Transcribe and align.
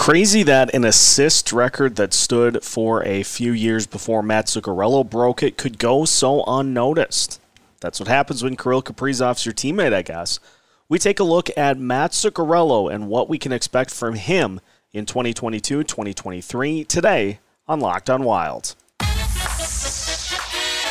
Crazy 0.00 0.42
that 0.44 0.72
an 0.72 0.86
assist 0.86 1.52
record 1.52 1.96
that 1.96 2.14
stood 2.14 2.64
for 2.64 3.04
a 3.04 3.22
few 3.22 3.52
years 3.52 3.86
before 3.86 4.22
Matt 4.22 4.46
Zuccarello 4.46 5.08
broke 5.08 5.42
it 5.42 5.58
could 5.58 5.78
go 5.78 6.06
so 6.06 6.42
unnoticed. 6.46 7.38
That's 7.80 8.00
what 8.00 8.08
happens 8.08 8.42
when 8.42 8.56
Kirill 8.56 8.82
Kaprizov's 8.82 9.44
your 9.44 9.52
teammate, 9.52 9.92
I 9.92 10.00
guess. 10.00 10.40
We 10.88 10.98
take 10.98 11.20
a 11.20 11.22
look 11.22 11.50
at 11.54 11.78
Matt 11.78 12.12
Zuccarello 12.12 12.90
and 12.90 13.08
what 13.08 13.28
we 13.28 13.36
can 13.36 13.52
expect 13.52 13.90
from 13.90 14.14
him 14.14 14.62
in 14.94 15.04
2022 15.04 15.84
2023 15.84 16.84
today 16.84 17.40
on 17.68 17.80
Locked 17.80 18.08
on 18.08 18.22
Wild. 18.22 18.76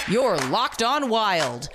You're 0.08 0.38
Locked 0.52 0.84
on 0.84 1.10
Wild. 1.10 1.70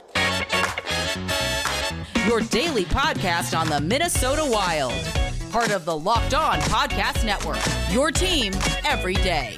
Your 2.29 2.43
daily 2.43 2.85
podcast 2.85 3.59
on 3.59 3.69
the 3.69 3.81
Minnesota 3.81 4.49
Wild 4.49 5.24
part 5.55 5.71
of 5.71 5.85
the 5.85 5.97
Locked 5.97 6.35
On 6.35 6.59
Podcast 6.63 7.25
Network. 7.25 7.61
Your 7.89 8.11
team 8.11 8.53
every 8.85 9.15
day. 9.15 9.57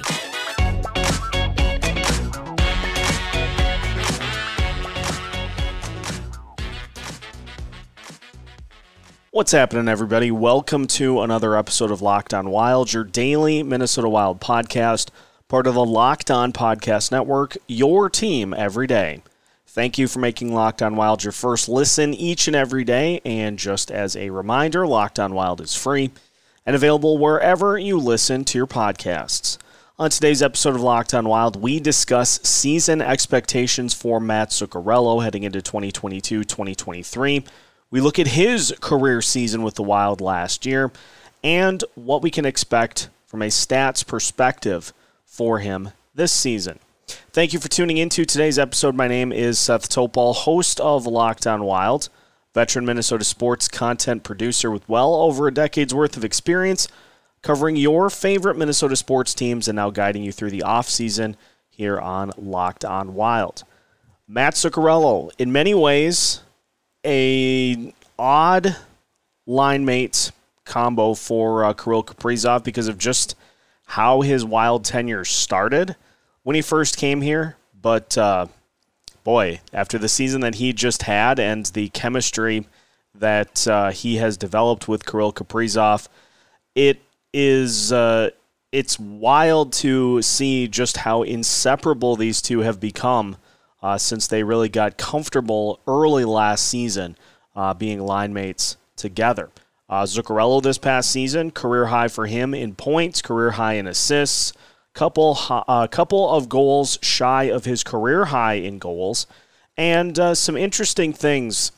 What's 9.31 9.51
happening, 9.51 9.87
everybody? 9.87 10.29
Welcome 10.29 10.85
to 10.85 11.21
another 11.21 11.57
episode 11.57 11.89
of 11.89 12.03
Locked 12.03 12.31
On 12.31 12.51
Wild, 12.51 12.93
your 12.93 13.03
daily 13.03 13.63
Minnesota 13.63 14.07
Wild 14.07 14.39
podcast, 14.39 15.09
part 15.47 15.65
of 15.65 15.73
the 15.73 15.83
Locked 15.83 16.29
On 16.29 16.53
Podcast 16.53 17.11
Network, 17.11 17.57
your 17.67 18.07
team 18.07 18.53
every 18.53 18.85
day. 18.85 19.23
Thank 19.69 19.97
you 19.97 20.07
for 20.07 20.19
making 20.19 20.53
Locked 20.53 20.81
On 20.81 20.95
Wild 20.95 21.23
your 21.23 21.33
first 21.33 21.67
listen 21.67 22.13
each 22.13 22.47
and 22.47 22.55
every 22.55 22.85
day. 22.85 23.21
And 23.25 23.59
just 23.59 23.91
as 23.91 24.15
a 24.15 24.29
reminder, 24.29 24.87
Locked 24.87 25.19
On 25.19 25.33
Wild 25.35 25.59
is 25.59 25.75
free 25.75 26.11
and 26.65 26.75
available 26.75 27.17
wherever 27.17 27.77
you 27.77 27.99
listen 27.99 28.45
to 28.45 28.57
your 28.57 28.65
podcasts. 28.65 29.57
On 29.99 30.09
today's 30.09 30.41
episode 30.41 30.75
of 30.75 30.81
Locked 30.81 31.13
On 31.13 31.27
Wild, 31.27 31.61
we 31.61 31.81
discuss 31.81 32.39
season 32.43 33.01
expectations 33.01 33.93
for 33.93 34.19
Matt 34.21 34.51
Zuccarello 34.51 35.21
heading 35.21 35.43
into 35.43 35.61
2022 35.61 36.45
2023. 36.45 37.43
We 37.91 38.01
look 38.01 38.19
at 38.19 38.27
his 38.27 38.73
career 38.79 39.21
season 39.21 39.63
with 39.63 39.75
the 39.75 39.83
Wild 39.83 40.21
last 40.21 40.65
year 40.65 40.91
and 41.43 41.83
what 41.95 42.21
we 42.21 42.31
can 42.31 42.45
expect 42.45 43.09
from 43.25 43.41
a 43.41 43.47
stats 43.47 44.05
perspective 44.05 44.93
for 45.25 45.59
him 45.59 45.89
this 46.15 46.31
season. 46.31 46.79
Thank 47.07 47.53
you 47.53 47.59
for 47.59 47.69
tuning 47.69 47.97
into 47.97 48.25
today's 48.25 48.59
episode. 48.59 48.95
My 48.95 49.07
name 49.07 49.31
is 49.31 49.59
Seth 49.59 49.89
Topal, 49.89 50.33
host 50.33 50.79
of 50.79 51.05
Locked 51.05 51.47
On 51.47 51.63
Wild, 51.63 52.09
veteran 52.53 52.85
Minnesota 52.85 53.23
sports 53.23 53.67
content 53.67 54.23
producer 54.23 54.69
with 54.69 54.87
well 54.89 55.15
over 55.15 55.47
a 55.47 55.53
decade's 55.53 55.93
worth 55.93 56.17
of 56.17 56.25
experience 56.25 56.87
covering 57.41 57.75
your 57.75 58.09
favorite 58.09 58.57
Minnesota 58.57 58.95
sports 58.95 59.33
teams 59.33 59.67
and 59.67 59.75
now 59.75 59.89
guiding 59.89 60.23
you 60.23 60.31
through 60.31 60.49
the 60.49 60.63
offseason 60.65 61.35
here 61.69 61.99
on 61.99 62.31
Locked 62.37 62.83
On 62.83 63.13
Wild. 63.13 63.63
Matt 64.27 64.55
Zuccarello, 64.55 65.31
in 65.37 65.51
many 65.51 65.73
ways, 65.73 66.41
a 67.05 67.93
odd 68.19 68.75
line 69.45 69.85
mate 69.85 70.31
combo 70.65 71.13
for 71.13 71.63
uh, 71.63 71.73
Kirill 71.73 72.03
Kaprizov 72.03 72.65
because 72.65 72.89
of 72.89 72.97
just 72.97 73.35
how 73.85 74.19
his 74.19 74.43
wild 74.43 74.83
tenure 74.83 75.23
started 75.23 75.95
when 76.47 76.55
he 76.55 76.61
first 76.61 76.95
came 76.95 77.19
here, 77.19 77.57
but 77.81 78.17
uh, 78.17 78.47
boy, 79.25 79.59
after 79.73 79.97
the 79.97 80.07
season 80.07 80.39
that 80.39 80.55
he 80.55 80.71
just 80.71 81.01
had 81.01 81.39
and 81.39 81.65
the 81.65 81.89
chemistry 81.89 82.65
that 83.13 83.67
uh, 83.67 83.91
he 83.91 84.15
has 84.15 84.37
developed 84.37 84.87
with 84.87 85.05
Kirill 85.05 85.33
Kaprizov, 85.33 86.07
it 86.73 87.01
is 87.33 87.91
uh, 87.91 88.29
it's 88.71 88.97
wild 88.97 89.73
to 89.73 90.21
see 90.21 90.69
just 90.69 90.95
how 90.95 91.21
inseparable 91.21 92.15
these 92.15 92.41
two 92.41 92.61
have 92.61 92.79
become 92.79 93.35
uh, 93.83 93.97
since 93.97 94.25
they 94.25 94.41
really 94.41 94.69
got 94.69 94.97
comfortable 94.97 95.81
early 95.85 96.23
last 96.23 96.65
season, 96.65 97.17
uh, 97.57 97.73
being 97.73 97.99
line 97.99 98.33
mates 98.33 98.77
together. 98.95 99.49
Uh, 99.89 100.03
Zuccarello 100.03 100.63
this 100.63 100.77
past 100.77 101.11
season, 101.11 101.51
career 101.51 101.87
high 101.87 102.07
for 102.07 102.25
him 102.25 102.53
in 102.53 102.73
points, 102.73 103.21
career 103.21 103.51
high 103.51 103.73
in 103.73 103.85
assists 103.85 104.53
couple 104.97 105.37
a 105.49 105.63
uh, 105.67 105.87
couple 105.87 106.27
of 106.27 106.49
goals 106.49 106.97
shy 107.03 107.43
of 107.43 107.65
his 107.65 107.83
career 107.83 108.25
high 108.25 108.55
in 108.55 108.79
goals, 108.79 109.27
and 109.77 110.17
uh, 110.17 110.33
some 110.33 110.57
interesting 110.57 111.13
things 111.13 111.71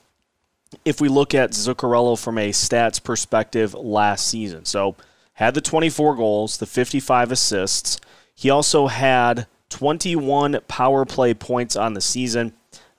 if 0.85 1.01
we 1.01 1.09
look 1.09 1.35
at 1.35 1.51
Zuccarello 1.51 2.17
from 2.17 2.37
a 2.37 2.51
stats 2.51 3.03
perspective 3.03 3.73
last 3.73 4.27
season. 4.27 4.63
So 4.63 4.95
had 5.33 5.53
the 5.53 5.61
24 5.61 6.15
goals, 6.15 6.57
the 6.57 6.65
55 6.65 7.31
assists. 7.31 7.99
He 8.35 8.49
also 8.49 8.87
had 8.87 9.47
21 9.69 10.59
power 10.69 11.03
play 11.03 11.33
points 11.33 11.75
on 11.75 11.95
the 11.95 12.01
season. 12.01 12.53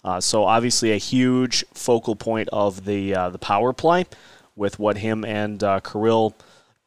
Uh, 0.05 0.21
so 0.21 0.45
obviously 0.45 0.93
a 0.93 0.99
huge 0.99 1.65
focal 1.73 2.15
point 2.15 2.49
of 2.53 2.85
the 2.85 3.15
uh, 3.15 3.31
the 3.31 3.39
power 3.39 3.73
play 3.73 4.05
with 4.55 4.79
what 4.79 4.99
him 4.99 5.25
and 5.25 5.65
uh, 5.65 5.81
Kirill 5.81 6.35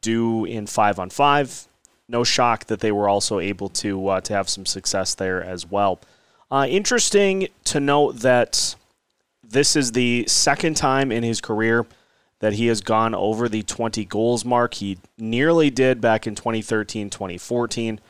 do 0.00 0.44
in 0.44 0.66
five 0.66 1.00
on 1.00 1.10
five 1.10 1.66
no 2.08 2.24
shock 2.24 2.66
that 2.66 2.80
they 2.80 2.92
were 2.92 3.08
also 3.08 3.38
able 3.40 3.68
to 3.68 4.08
uh, 4.08 4.20
to 4.22 4.32
have 4.32 4.48
some 4.48 4.66
success 4.66 5.14
there 5.14 5.42
as 5.42 5.66
well. 5.70 6.00
Uh, 6.50 6.66
interesting 6.68 7.48
to 7.64 7.80
note 7.80 8.20
that 8.20 8.74
this 9.42 9.76
is 9.76 9.92
the 9.92 10.24
second 10.26 10.76
time 10.76 11.10
in 11.10 11.22
his 11.22 11.40
career 11.40 11.86
that 12.40 12.54
he 12.54 12.66
has 12.66 12.80
gone 12.80 13.14
over 13.14 13.48
the 13.48 13.62
20 13.62 14.04
goals 14.04 14.44
mark. 14.44 14.74
He 14.74 14.98
nearly 15.16 15.70
did 15.70 16.00
back 16.00 16.26
in 16.26 16.34
2013, 16.34 17.08
2014, 17.08 18.00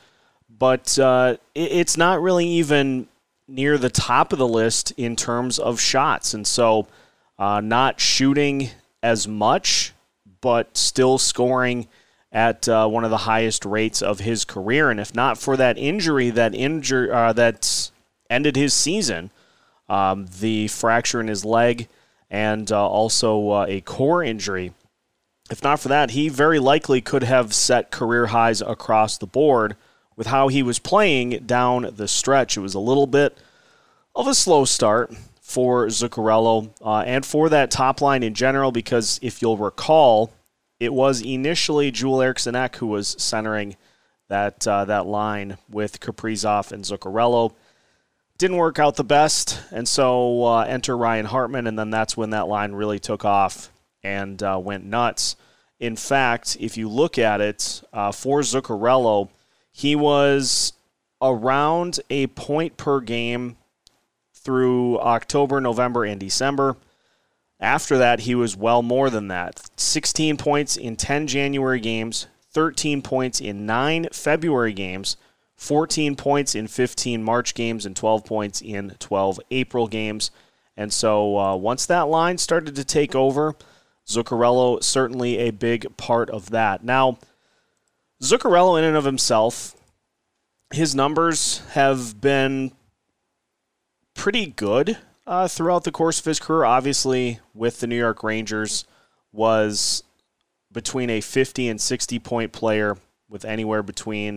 but 0.49 0.99
uh, 0.99 1.37
it's 1.55 1.97
not 1.97 2.21
really 2.21 2.47
even 2.47 3.07
near 3.47 3.79
the 3.79 3.91
top 3.91 4.33
of 4.33 4.39
the 4.39 4.49
list 4.49 4.93
in 4.97 5.15
terms 5.17 5.59
of 5.59 5.81
shots. 5.81 6.35
And 6.35 6.47
so, 6.47 6.89
uh, 7.39 7.61
not 7.61 8.01
shooting 8.01 8.71
as 9.03 9.29
much, 9.29 9.93
but 10.41 10.77
still 10.77 11.19
scoring 11.19 11.89
at 12.35 12.69
uh, 12.69 12.87
one 12.89 13.05
of 13.05 13.11
the 13.11 13.19
highest 13.19 13.65
rates 13.65 14.03
of 14.03 14.19
his 14.19 14.45
career. 14.45 14.91
And 14.91 14.99
if 14.99 15.15
not 15.15 15.39
for 15.39 15.57
that 15.57 15.79
injury 15.79 16.31
that 16.31 16.55
injure 16.55 17.15
uh, 17.15 17.33
that 17.33 17.91
ended 18.29 18.57
his 18.57 18.75
season, 18.75 19.31
um, 19.89 20.27
the 20.41 20.67
fracture 20.69 21.21
in 21.21 21.29
his 21.29 21.45
leg 21.45 21.89
and 22.29 22.73
uh, 22.73 22.87
also 22.87 23.51
uh, 23.51 23.67
a 23.69 23.81
core 23.83 24.23
injury. 24.23 24.73
If 25.51 25.63
not 25.63 25.79
for 25.79 25.89
that, 25.89 26.11
he 26.11 26.29
very 26.29 26.59
likely 26.59 27.01
could 27.01 27.23
have 27.23 27.55
set 27.55 27.93
career 27.93 28.27
highs 28.27 28.61
across 28.61 29.17
the 29.17 29.27
board 29.27 29.77
with 30.17 30.27
how 30.29 30.49
he 30.49 30.63
was 30.63 30.79
playing 30.79 31.45
down 31.47 31.93
the 31.97 32.09
stretch. 32.09 32.57
It 32.57 32.61
was 32.61 32.75
a 32.75 32.81
little 32.81 33.07
bit 33.07 33.39
of 34.17 34.27
a 34.27 34.35
slow 34.35 34.65
start 34.65 35.15
for 35.41 35.87
Zuccarello 35.87 36.71
uh, 36.83 37.01
and 37.01 37.25
for 37.25 37.49
that 37.51 37.71
top 37.71 38.01
line 38.01 38.23
in 38.23 38.35
general, 38.35 38.73
because 38.73 39.21
if 39.23 39.43
you'll 39.43 39.59
recall, 39.59 40.33
it 40.85 40.93
was 40.93 41.23
initially 41.23 41.91
Joel 41.91 42.23
Eriksson 42.23 42.55
Ek 42.55 42.77
who 42.77 42.87
was 42.87 43.17
centering 43.19 43.77
that 44.29 44.67
uh, 44.67 44.85
that 44.85 45.07
line 45.07 45.59
with 45.69 46.01
Kaprizov 46.01 46.73
and 46.73 46.85
Zuccarello. 46.85 47.55
Didn't 48.37 48.57
work 48.57 48.79
out 48.79 48.97
the 48.97 49.05
best, 49.05 49.61
and 49.71 49.87
so 49.87 50.45
uh, 50.45 50.63
enter 50.63 50.97
Ryan 50.97 51.27
Hartman, 51.27 51.67
and 51.67 51.79
then 51.79 51.91
that's 51.91 52.17
when 52.17 52.31
that 52.31 52.49
line 52.49 52.73
really 52.73 52.99
took 52.99 53.25
off 53.25 53.71
and 54.03 54.43
uh, 54.43 54.61
went 54.63 54.85
nuts. 54.85 55.37
In 55.79 55.97
fact, 55.97 56.57
if 56.59 56.77
you 56.77 56.89
look 56.89 57.17
at 57.17 57.41
it, 57.41 57.83
uh, 57.93 58.11
for 58.11 58.41
Zuccarello, 58.41 59.29
he 59.71 59.95
was 59.95 60.73
around 61.23 62.01
a 62.11 62.27
point 62.29 62.77
per 62.77 63.01
game 63.01 63.57
through 64.33 64.99
October, 64.99 65.61
November, 65.61 66.05
and 66.05 66.21
December. 66.21 66.77
After 67.61 67.97
that, 67.99 68.21
he 68.21 68.35
was 68.35 68.57
well 68.57 68.83
more 68.83 69.11
than 69.11 69.29
that 69.29 69.61
16 69.77 70.37
points 70.37 70.77
in 70.77 70.97
10 70.97 71.27
January 71.27 71.81
games, 71.81 72.27
13 72.53 73.03
points 73.03 73.41
in 73.41 73.67
9 73.67 74.09
February 74.13 74.73
games, 74.73 75.17
14 75.57 76.17
points 76.17 76.55
in 76.55 76.67
15 76.67 77.23
March 77.23 77.55
games, 77.55 77.87
and 77.87 77.97
12 77.97 78.25
points 78.25 78.61
in 78.61 78.91
12 78.99 79.41
April 79.51 79.87
games. 79.87 80.31
And 80.77 80.93
so 80.93 81.39
uh, 81.39 81.57
once 81.57 81.87
that 81.87 82.09
line 82.09 82.39
started 82.39 82.75
to 82.77 82.85
take 82.85 83.15
over, 83.15 83.55
Zuccarello 84.07 84.83
certainly 84.83 85.39
a 85.39 85.51
big 85.51 85.97
part 85.97 86.29
of 86.31 86.51
that. 86.51 86.85
Now, 86.85 87.19
Zuccarello, 88.23 88.79
in 88.79 88.85
and 88.85 88.97
of 88.97 89.05
himself, 89.05 89.75
his 90.73 90.95
numbers 90.95 91.59
have 91.71 92.21
been 92.21 92.73
pretty 94.15 94.47
good 94.47 94.99
uh, 95.27 95.49
throughout 95.49 95.85
the 95.85 95.93
course 95.93 96.19
of 96.19 96.25
his 96.25 96.39
career. 96.39 96.65
Obviously, 96.65 97.41
with 97.55 97.81
the 97.81 97.87
New 97.87 97.99
York 97.99 98.23
Rangers, 98.23 98.85
was 99.33 100.03
between 100.73 101.11
a 101.11 101.21
50 101.21 101.69
and 101.69 101.81
60 101.81 102.19
point 102.21 102.53
player 102.53 102.97
with 103.29 103.45
anywhere 103.45 103.83
between 103.83 104.37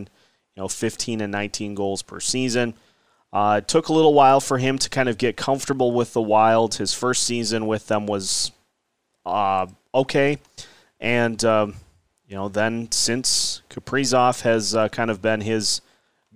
you 0.56 0.62
know 0.62 0.68
15 0.68 1.22
and 1.22 1.32
19 1.32 1.76
goals 1.76 2.02
per 2.02 2.20
season. 2.20 2.74
Uh, 3.32 3.60
it 3.62 3.68
took 3.68 3.90
a 3.90 3.94
little 3.94 4.14
while 4.14 4.40
for 4.40 4.58
him 4.58 4.78
to 4.78 4.90
kind 4.90 5.10
of 5.10 5.18
get 5.18 5.36
comfortable 5.36 5.92
with 5.92 6.14
the 6.14 6.22
Wild. 6.22 6.76
His 6.76 6.94
first 6.94 7.24
season 7.24 7.68
with 7.68 7.88
them 7.88 8.08
was 8.08 8.52
uh, 9.26 9.68
okay, 9.94 10.40
and 11.00 11.44
uh, 11.44 11.68
you 12.28 12.36
know, 12.36 12.50
then 12.50 12.92
since 12.92 13.62
Kaprizov 13.70 14.42
has 14.42 14.76
uh, 14.76 14.90
kind 14.90 15.10
of 15.10 15.22
been 15.22 15.42
his 15.42 15.82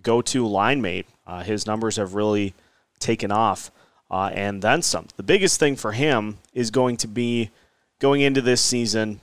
go-to 0.01 0.47
line 0.47 0.81
mate, 0.81 1.05
uh, 1.27 1.43
his 1.43 1.67
numbers 1.67 1.97
have 1.97 2.13
really 2.13 2.53
taken 2.99 3.31
off, 3.31 3.71
uh, 4.11 4.29
and 4.33 4.61
then 4.61 4.81
some. 4.81 5.07
The 5.15 5.23
biggest 5.23 5.59
thing 5.59 5.77
for 5.77 5.93
him 5.93 6.37
is 6.53 6.69
going 6.69 6.97
to 6.97 7.07
be 7.07 7.49
going 7.99 8.19
into 8.19 8.41
this 8.41 8.61
season. 8.61 9.21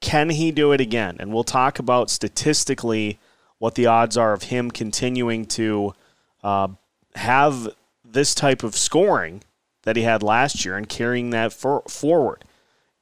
Can 0.00 0.30
he 0.30 0.52
do 0.52 0.70
it 0.70 0.80
again? 0.80 1.16
And 1.18 1.32
we'll 1.32 1.44
talk 1.44 1.80
about 1.80 2.08
statistically 2.08 3.18
what 3.58 3.74
the 3.74 3.86
odds 3.86 4.16
are 4.16 4.32
of 4.32 4.44
him 4.44 4.70
continuing 4.70 5.44
to 5.46 5.94
uh, 6.44 6.68
have 7.16 7.70
this 8.04 8.34
type 8.34 8.62
of 8.62 8.76
scoring 8.76 9.42
that 9.82 9.96
he 9.96 10.02
had 10.02 10.22
last 10.22 10.64
year 10.64 10.76
and 10.76 10.88
carrying 10.88 11.30
that 11.30 11.52
for- 11.52 11.82
forward. 11.88 12.44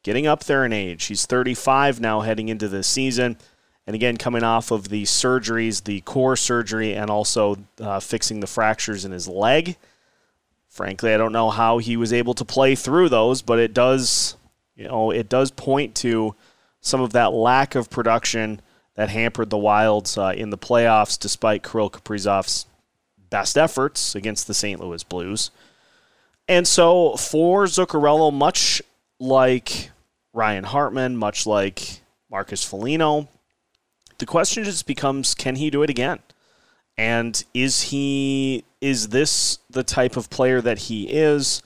Getting 0.02 0.26
up 0.26 0.44
there 0.44 0.64
in 0.64 0.72
age. 0.72 1.04
He's 1.04 1.26
35 1.26 2.00
now 2.00 2.20
heading 2.22 2.48
into 2.48 2.68
this 2.68 2.86
season. 2.86 3.36
And 3.86 3.94
again, 3.94 4.16
coming 4.16 4.44
off 4.44 4.70
of 4.70 4.88
the 4.88 5.02
surgeries, 5.02 5.84
the 5.84 6.00
core 6.02 6.36
surgery, 6.36 6.94
and 6.94 7.10
also 7.10 7.56
uh, 7.78 8.00
fixing 8.00 8.40
the 8.40 8.46
fractures 8.46 9.04
in 9.04 9.12
his 9.12 9.28
leg. 9.28 9.76
Frankly, 10.70 11.12
I 11.12 11.16
don't 11.16 11.32
know 11.32 11.50
how 11.50 11.78
he 11.78 11.96
was 11.96 12.12
able 12.12 12.32
to 12.34 12.44
play 12.44 12.76
through 12.76 13.08
those, 13.08 13.42
but 13.42 13.58
it 13.58 13.74
does, 13.74 14.36
you 14.76 14.86
know, 14.86 15.10
it 15.10 15.28
does 15.28 15.50
point 15.50 15.96
to 15.96 16.36
some 16.80 17.00
of 17.00 17.12
that 17.12 17.32
lack 17.32 17.74
of 17.74 17.90
production 17.90 18.62
that 18.94 19.08
hampered 19.08 19.50
the 19.50 19.58
Wilds 19.58 20.16
uh, 20.16 20.32
in 20.36 20.50
the 20.50 20.58
playoffs, 20.58 21.18
despite 21.18 21.64
Kirill 21.64 21.90
Kaprizov's 21.90 22.66
best 23.30 23.58
efforts 23.58 24.14
against 24.14 24.46
the 24.46 24.54
St. 24.54 24.80
Louis 24.80 25.02
Blues. 25.02 25.50
And 26.46 26.66
so 26.66 27.16
for 27.16 27.64
Zuccarello, 27.64 28.32
much 28.32 28.80
like 29.18 29.90
Ryan 30.32 30.64
Hartman, 30.64 31.16
much 31.16 31.46
like 31.46 32.00
Marcus 32.30 32.64
Foligno, 32.64 33.28
the 34.18 34.26
question 34.26 34.64
just 34.64 34.86
becomes 34.86 35.34
can 35.34 35.56
he 35.56 35.70
do 35.70 35.82
it 35.82 35.90
again? 35.90 36.20
And 37.00 37.42
is 37.54 37.80
he 37.80 38.62
is 38.82 39.08
this 39.08 39.58
the 39.70 39.82
type 39.82 40.18
of 40.18 40.28
player 40.28 40.60
that 40.60 40.78
he 40.80 41.04
is 41.04 41.62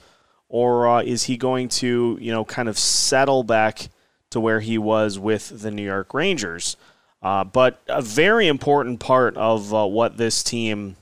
or 0.47 0.87
uh, 0.87 1.01
is 1.01 1.23
he 1.23 1.35
going 1.35 1.67
to, 1.67 2.17
you 2.21 2.31
know, 2.31 2.45
kind 2.45 2.69
of 2.69 2.79
settle 2.79 3.43
back 3.43 3.89
to 4.29 4.39
where 4.39 4.61
he 4.61 4.77
was 4.77 5.19
with 5.19 5.61
the 5.61 5.71
New 5.71 5.83
York 5.83 6.13
Rangers? 6.13 6.77
Uh, 7.21 7.43
but 7.43 7.81
a 7.89 8.01
very 8.01 8.47
important 8.47 9.01
part 9.01 9.35
of 9.35 9.73
uh, 9.73 9.85
what 9.85 10.15
this 10.15 10.41
team 10.41 10.95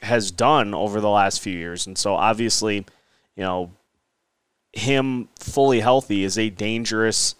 has 0.00 0.30
done 0.30 0.72
over 0.72 0.98
the 1.02 1.10
last 1.10 1.42
few 1.42 1.52
years. 1.52 1.86
And 1.86 1.98
so 1.98 2.14
obviously, 2.14 2.76
you 3.36 3.42
know, 3.42 3.72
him 4.72 5.28
fully 5.38 5.80
healthy 5.80 6.24
is 6.24 6.38
a 6.38 6.48
dangerous, 6.48 7.34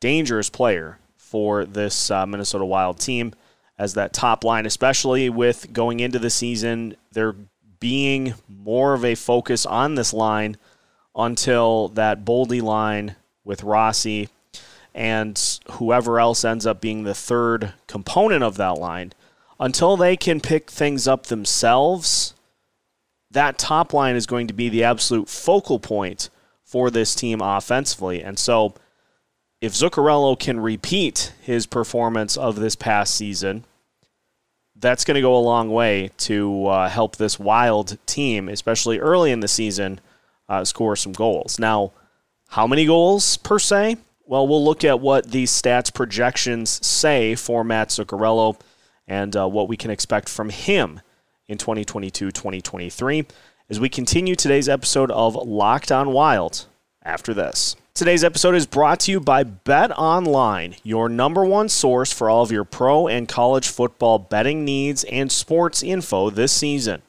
dangerous 0.00 0.50
player 0.50 0.98
for 1.16 1.64
this 1.64 2.10
uh, 2.10 2.26
Minnesota 2.26 2.66
Wild 2.66 2.98
team 2.98 3.32
as 3.78 3.94
that 3.94 4.12
top 4.12 4.44
line, 4.44 4.66
especially 4.66 5.30
with 5.30 5.72
going 5.72 6.00
into 6.00 6.18
the 6.18 6.30
season, 6.30 6.96
there 7.12 7.34
being 7.80 8.34
more 8.48 8.94
of 8.94 9.04
a 9.04 9.14
focus 9.14 9.64
on 9.64 9.94
this 9.94 10.12
line 10.12 10.56
until 11.14 11.88
that 11.88 12.24
Boldy 12.24 12.60
line 12.60 13.16
with 13.44 13.62
Rossi 13.62 14.28
and 14.94 15.60
whoever 15.72 16.18
else 16.18 16.44
ends 16.44 16.66
up 16.66 16.80
being 16.80 17.04
the 17.04 17.14
third 17.14 17.72
component 17.86 18.42
of 18.42 18.56
that 18.56 18.78
line 18.78 19.12
until 19.60 19.96
they 19.96 20.16
can 20.16 20.40
pick 20.40 20.70
things 20.70 21.06
up 21.06 21.26
themselves, 21.26 22.34
that 23.30 23.58
top 23.58 23.92
line 23.92 24.16
is 24.16 24.26
going 24.26 24.46
to 24.46 24.54
be 24.54 24.68
the 24.68 24.84
absolute 24.84 25.28
focal 25.28 25.78
point 25.78 26.30
for 26.64 26.90
this 26.90 27.14
team 27.14 27.40
offensively. 27.40 28.22
And 28.22 28.38
so, 28.38 28.74
if 29.60 29.72
Zuccarello 29.72 30.38
can 30.38 30.60
repeat 30.60 31.32
his 31.40 31.66
performance 31.66 32.36
of 32.36 32.56
this 32.56 32.76
past 32.76 33.14
season, 33.14 33.64
that's 34.76 35.04
going 35.04 35.16
to 35.16 35.20
go 35.20 35.36
a 35.36 35.38
long 35.38 35.70
way 35.70 36.10
to 36.18 36.66
uh, 36.66 36.88
help 36.88 37.16
this 37.16 37.38
wild 37.38 37.98
team, 38.06 38.48
especially 38.48 39.00
early 39.00 39.32
in 39.32 39.40
the 39.40 39.48
season, 39.48 40.00
uh, 40.48 40.64
score 40.64 40.94
some 40.94 41.12
goals. 41.12 41.58
Now, 41.58 41.92
how 42.48 42.66
many 42.66 42.86
goals 42.86 43.36
per 43.38 43.58
se? 43.58 43.96
Well, 44.24 44.46
we'll 44.46 44.64
look 44.64 44.84
at 44.84 45.00
what 45.00 45.30
these 45.30 45.50
stats 45.50 45.92
projections 45.92 46.84
say 46.86 47.34
for 47.34 47.64
Matt 47.64 47.88
Zuccarello 47.88 48.60
and 49.06 49.34
uh, 49.34 49.48
what 49.48 49.68
we 49.68 49.76
can 49.76 49.90
expect 49.90 50.28
from 50.28 50.50
him 50.50 51.00
in 51.48 51.58
2022 51.58 52.30
2023 52.30 53.26
as 53.70 53.80
we 53.80 53.88
continue 53.88 54.34
today's 54.34 54.68
episode 54.68 55.10
of 55.10 55.34
Locked 55.34 55.90
On 55.90 56.12
Wild 56.12 56.66
after 57.02 57.34
this. 57.34 57.74
Today's 57.98 58.22
episode 58.22 58.54
is 58.54 58.64
brought 58.64 59.00
to 59.00 59.10
you 59.10 59.18
by 59.18 59.42
Bet 59.42 59.90
Online, 59.98 60.76
your 60.84 61.08
number 61.08 61.44
one 61.44 61.68
source 61.68 62.12
for 62.12 62.30
all 62.30 62.44
of 62.44 62.52
your 62.52 62.62
pro 62.62 63.08
and 63.08 63.26
college 63.26 63.66
football 63.66 64.20
betting 64.20 64.64
needs 64.64 65.02
and 65.02 65.32
sports 65.32 65.82
info 65.82 66.30
this 66.30 66.52
season. 66.52 67.02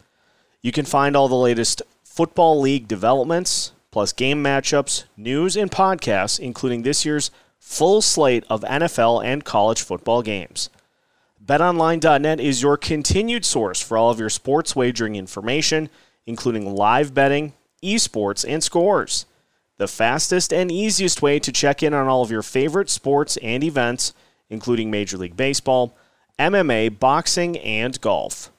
You 0.63 0.71
can 0.71 0.85
find 0.85 1.15
all 1.15 1.27
the 1.27 1.35
latest 1.35 1.83
football 2.03 2.59
league 2.59 2.87
developments, 2.87 3.71
plus 3.91 4.11
game 4.11 4.43
matchups, 4.43 5.03
news, 5.15 5.55
and 5.55 5.69
podcasts, 5.69 6.39
including 6.39 6.81
this 6.81 7.05
year's 7.05 7.29
full 7.59 8.01
slate 8.01 8.43
of 8.49 8.61
NFL 8.61 9.23
and 9.23 9.45
college 9.45 9.83
football 9.83 10.23
games. 10.23 10.71
BetOnline.net 11.45 12.39
is 12.39 12.63
your 12.63 12.77
continued 12.77 13.45
source 13.45 13.79
for 13.79 13.95
all 13.95 14.09
of 14.09 14.19
your 14.19 14.31
sports 14.31 14.75
wagering 14.75 15.15
information, 15.15 15.91
including 16.25 16.73
live 16.73 17.13
betting, 17.13 17.53
esports, 17.83 18.43
and 18.43 18.63
scores. 18.63 19.27
The 19.79 19.87
fastest 19.87 20.51
and 20.51 20.69
easiest 20.69 21.21
way 21.21 21.39
to 21.39 21.53
check 21.53 21.81
in 21.81 21.93
on 21.93 22.09
all 22.09 22.21
of 22.21 22.29
your 22.29 22.41
favorite 22.43 22.89
sports 22.89 23.37
and 23.37 23.63
events, 23.63 24.13
including 24.49 24.91
Major 24.91 25.17
League 25.17 25.37
Baseball, 25.37 25.95
MMA, 26.37 26.99
boxing, 26.99 27.57
and 27.59 27.99
golf. 28.01 28.51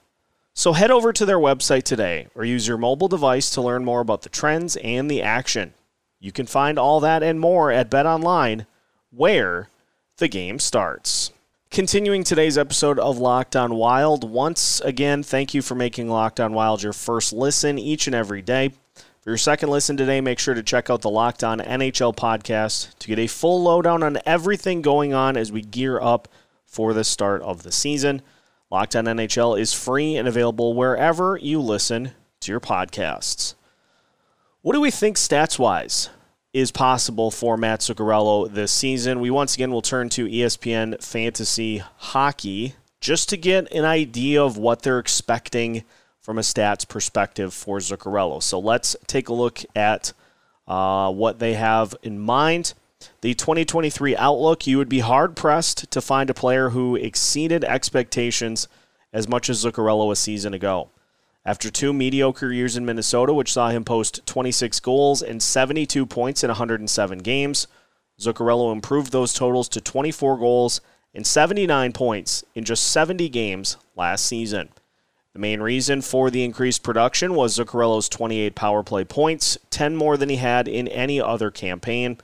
So 0.55 0.73
head 0.73 0.89
over 0.89 1.13
to 1.13 1.23
their 1.23 1.37
website 1.37 1.83
today 1.83 2.27
or 2.33 2.43
use 2.43 2.67
your 2.67 2.79
mobile 2.79 3.07
device 3.07 3.51
to 3.51 3.61
learn 3.61 3.85
more 3.85 4.01
about 4.01 4.23
the 4.23 4.29
trends 4.29 4.77
and 4.77 5.11
the 5.11 5.21
action. 5.21 5.75
You 6.19 6.31
can 6.31 6.47
find 6.47 6.79
all 6.79 6.99
that 7.01 7.21
and 7.21 7.39
more 7.39 7.71
at 7.71 7.91
BetOnline, 7.91 8.65
where 9.11 9.69
the 10.17 10.27
game 10.27 10.57
starts. 10.57 11.31
Continuing 11.69 12.23
today's 12.23 12.57
episode 12.57 12.97
of 12.97 13.19
Locked 13.19 13.55
On 13.55 13.75
Wild, 13.75 14.27
once 14.27 14.81
again, 14.81 15.21
thank 15.21 15.53
you 15.53 15.61
for 15.61 15.75
making 15.75 16.09
Locked 16.09 16.39
On 16.39 16.51
Wild 16.51 16.81
your 16.81 16.93
first 16.93 17.31
listen 17.31 17.77
each 17.77 18.07
and 18.07 18.15
every 18.15 18.41
day. 18.41 18.71
For 19.21 19.29
your 19.29 19.37
second 19.37 19.69
listen 19.69 19.97
today, 19.97 20.19
make 20.19 20.39
sure 20.39 20.55
to 20.55 20.63
check 20.63 20.89
out 20.89 21.03
the 21.03 21.09
Locked 21.11 21.43
On 21.43 21.59
NHL 21.59 22.15
podcast 22.15 22.97
to 22.97 23.07
get 23.07 23.19
a 23.19 23.27
full 23.27 23.61
lowdown 23.61 24.01
on 24.01 24.17
everything 24.25 24.81
going 24.81 25.13
on 25.13 25.37
as 25.37 25.51
we 25.51 25.61
gear 25.61 26.01
up 26.01 26.27
for 26.65 26.91
the 26.91 27.03
start 27.03 27.43
of 27.43 27.61
the 27.61 27.71
season. 27.71 28.23
Locked 28.71 28.95
On 28.95 29.05
NHL 29.05 29.59
is 29.59 29.73
free 29.73 30.15
and 30.15 30.27
available 30.27 30.73
wherever 30.73 31.37
you 31.37 31.61
listen 31.61 32.13
to 32.39 32.51
your 32.51 32.59
podcasts. 32.59 33.53
What 34.63 34.73
do 34.73 34.81
we 34.81 34.89
think 34.89 35.17
stats 35.17 35.59
wise 35.59 36.09
is 36.51 36.71
possible 36.71 37.29
for 37.29 37.57
Matt 37.57 37.81
Zuccarello 37.81 38.51
this 38.51 38.71
season. 38.71 39.19
We 39.19 39.29
once 39.29 39.53
again 39.53 39.69
will 39.69 39.83
turn 39.83 40.09
to 40.09 40.25
ESPN 40.25 40.99
Fantasy 40.99 41.83
Hockey 41.97 42.73
just 42.99 43.29
to 43.29 43.37
get 43.37 43.71
an 43.71 43.85
idea 43.85 44.43
of 44.43 44.57
what 44.57 44.81
they're 44.81 44.97
expecting 44.97 45.83
from 46.21 46.37
a 46.37 46.41
stats 46.41 46.87
perspective 46.87 47.53
for 47.53 47.79
Zuccarello. 47.79 48.41
So 48.41 48.59
let's 48.59 48.95
take 49.07 49.29
a 49.29 49.33
look 49.33 49.59
at 49.75 50.13
uh, 50.67 51.11
what 51.11 51.39
they 51.39 51.55
have 51.55 51.95
in 52.03 52.19
mind. 52.19 52.73
The 53.21 53.33
2023 53.33 54.15
outlook, 54.15 54.67
you 54.67 54.77
would 54.77 54.89
be 54.89 54.99
hard 54.99 55.35
pressed 55.35 55.89
to 55.91 56.01
find 56.01 56.29
a 56.29 56.35
player 56.35 56.69
who 56.69 56.95
exceeded 56.95 57.63
expectations 57.63 58.67
as 59.11 59.27
much 59.27 59.49
as 59.49 59.63
Zuccarello 59.63 60.11
a 60.11 60.15
season 60.15 60.53
ago. 60.53 60.89
After 61.43 61.71
two 61.71 61.91
mediocre 61.91 62.53
years 62.53 62.77
in 62.77 62.85
Minnesota, 62.85 63.33
which 63.33 63.51
saw 63.51 63.69
him 63.69 63.83
post 63.83 64.25
26 64.27 64.79
goals 64.81 65.23
and 65.23 65.41
72 65.41 66.05
points 66.05 66.43
in 66.43 66.49
107 66.49 67.19
games, 67.19 67.65
Zuccarello 68.19 68.71
improved 68.71 69.11
those 69.11 69.33
totals 69.33 69.67
to 69.69 69.81
24 69.81 70.37
goals 70.37 70.81
and 71.15 71.25
79 71.25 71.93
points 71.93 72.43
in 72.53 72.63
just 72.63 72.83
70 72.91 73.27
games 73.29 73.77
last 73.95 74.27
season. 74.27 74.69
The 75.33 75.39
main 75.39 75.61
reason 75.61 76.01
for 76.01 76.29
the 76.29 76.43
increased 76.43 76.83
production 76.83 77.35
was 77.35 77.57
Zuccarello's 77.57 78.09
28 78.09 78.53
power 78.53 78.83
play 78.83 79.05
points, 79.05 79.57
10 79.69 79.95
more 79.95 80.17
than 80.17 80.29
he 80.29 80.35
had 80.35 80.67
in 80.67 80.87
any 80.89 81.21
other 81.21 81.49
campaign. 81.49 82.17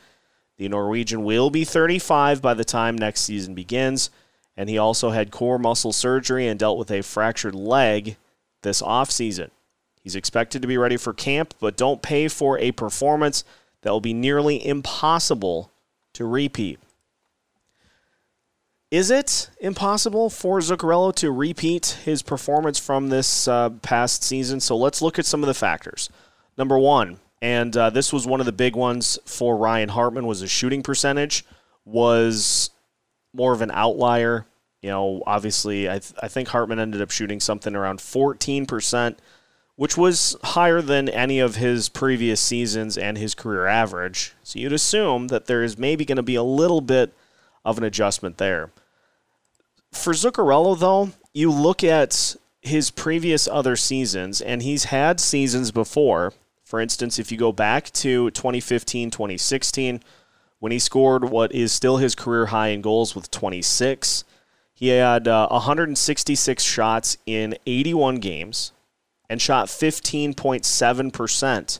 The 0.57 0.67
Norwegian 0.67 1.23
will 1.23 1.49
be 1.49 1.63
35 1.63 2.41
by 2.41 2.53
the 2.53 2.65
time 2.65 2.97
next 2.97 3.21
season 3.21 3.53
begins, 3.53 4.09
and 4.57 4.69
he 4.69 4.77
also 4.77 5.11
had 5.11 5.31
core 5.31 5.59
muscle 5.59 5.93
surgery 5.93 6.47
and 6.47 6.59
dealt 6.59 6.77
with 6.77 6.91
a 6.91 7.01
fractured 7.01 7.55
leg 7.55 8.17
this 8.63 8.81
offseason. 8.81 9.51
He's 10.01 10.15
expected 10.15 10.61
to 10.61 10.67
be 10.67 10.77
ready 10.77 10.97
for 10.97 11.13
camp, 11.13 11.53
but 11.59 11.77
don't 11.77 12.01
pay 12.01 12.27
for 12.27 12.57
a 12.59 12.71
performance 12.71 13.43
that 13.81 13.91
will 13.91 14.01
be 14.01 14.13
nearly 14.13 14.65
impossible 14.65 15.71
to 16.13 16.25
repeat. 16.25 16.79
Is 18.89 19.11
it 19.11 19.49
impossible 19.59 20.29
for 20.29 20.59
Zuccarello 20.59 21.13
to 21.15 21.29
repeat 21.29 21.97
his 22.05 22.21
performance 22.21 22.79
from 22.79 23.09
this 23.09 23.45
uh, 23.45 23.71
past 23.81 24.23
season? 24.23 24.61
So 24.61 24.77
let's 24.77 25.01
look 25.01 25.19
at 25.19 25.25
some 25.25 25.43
of 25.43 25.47
the 25.47 25.53
factors. 25.53 26.09
Number 26.57 26.79
one, 26.79 27.19
and 27.41 27.75
uh, 27.75 27.89
this 27.89 28.13
was 28.13 28.25
one 28.25 28.39
of 28.39 28.45
the 28.45 28.53
big 28.53 28.77
ones 28.77 29.19
for 29.25 29.57
Ryan 29.57 29.89
Hartman, 29.89 30.25
was 30.25 30.39
his 30.39 30.51
shooting 30.51 30.83
percentage 30.83 31.43
was 31.83 32.69
more 33.33 33.53
of 33.53 33.61
an 33.61 33.71
outlier. 33.71 34.45
You 34.81 34.89
know, 34.89 35.23
obviously, 35.27 35.89
I, 35.89 35.99
th- 35.99 36.13
I 36.21 36.29
think 36.29 36.47
Hartman 36.47 36.79
ended 36.79 37.01
up 37.01 37.11
shooting 37.11 37.39
something 37.39 37.75
around 37.75 37.99
14%, 37.99 39.17
which 39.75 39.97
was 39.97 40.37
higher 40.43 40.81
than 40.81 41.09
any 41.09 41.39
of 41.39 41.55
his 41.55 41.89
previous 41.89 42.39
seasons 42.39 42.97
and 42.97 43.17
his 43.17 43.35
career 43.35 43.67
average. 43.67 44.33
So 44.43 44.59
you'd 44.59 44.73
assume 44.73 45.27
that 45.27 45.45
there 45.45 45.63
is 45.63 45.77
maybe 45.77 46.05
going 46.05 46.17
to 46.17 46.23
be 46.23 46.35
a 46.35 46.43
little 46.43 46.81
bit 46.81 47.13
of 47.67 47.77
an 47.77 47.83
adjustment 47.83 48.37
there. 48.37 48.71
For 49.91 50.13
Zuccarello, 50.13 50.79
though, 50.79 51.11
you 51.33 51.51
look 51.51 51.83
at 51.83 52.37
his 52.61 52.89
previous 52.89 53.45
other 53.47 53.75
seasons, 53.75 54.39
and 54.39 54.63
he's 54.63 54.85
had 54.85 55.19
seasons 55.19 55.71
before. 55.71 56.31
For 56.63 56.79
instance, 56.79 57.19
if 57.19 57.29
you 57.31 57.37
go 57.37 57.51
back 57.51 57.91
to 57.91 58.31
2015, 58.31 59.11
2016, 59.11 60.01
when 60.59 60.71
he 60.71 60.79
scored 60.79 61.25
what 61.25 61.51
is 61.51 61.73
still 61.73 61.97
his 61.97 62.15
career 62.15 62.47
high 62.47 62.69
in 62.69 62.81
goals 62.81 63.13
with 63.15 63.29
26, 63.29 64.23
he 64.73 64.87
had 64.87 65.27
uh, 65.27 65.49
166 65.49 66.63
shots 66.63 67.17
in 67.25 67.57
81 67.65 68.15
games 68.15 68.71
and 69.29 69.41
shot 69.41 69.67
15.7% 69.67 71.79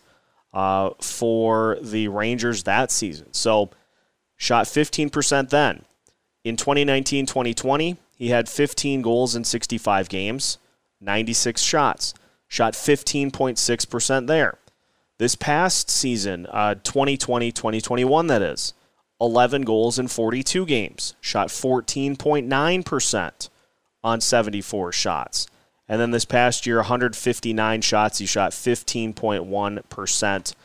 uh, 0.54 0.90
for 1.02 1.78
the 1.82 2.10
Rangers 2.10 2.64
that 2.64 2.92
season. 2.92 3.34
So, 3.34 3.70
shot 4.38 4.66
15% 4.66 5.50
then. 5.50 5.84
In 6.44 6.56
2019 6.56 7.26
2020, 7.26 7.98
he 8.16 8.30
had 8.30 8.48
15 8.48 9.02
goals 9.02 9.36
in 9.36 9.44
65 9.44 10.10
games, 10.10 10.60
96 11.02 11.62
shots, 11.62 12.14
shot 12.48 12.74
15.6% 12.74 14.28
there. 14.28 14.58
This 15.20 15.36
past 15.36 15.90
season, 15.90 16.46
2020 16.46 17.48
uh, 17.48 17.52
2021, 17.52 18.28
that 18.28 18.42
is, 18.42 18.74
11 19.20 19.64
goals 19.64 19.98
in 19.98 20.08
42 20.08 20.66
games, 20.66 21.16
shot 21.20 21.50
14.9% 21.50 23.50
on 24.04 24.22
74 24.22 24.92
shots. 24.92 25.48
And 25.90 26.00
then 26.00 26.12
this 26.12 26.26
past 26.26 26.68
year, 26.68 26.78
159 26.78 27.82
shots, 27.82 28.20
he 28.20 28.26
shot 28.26 28.52
15.1% 28.52 30.56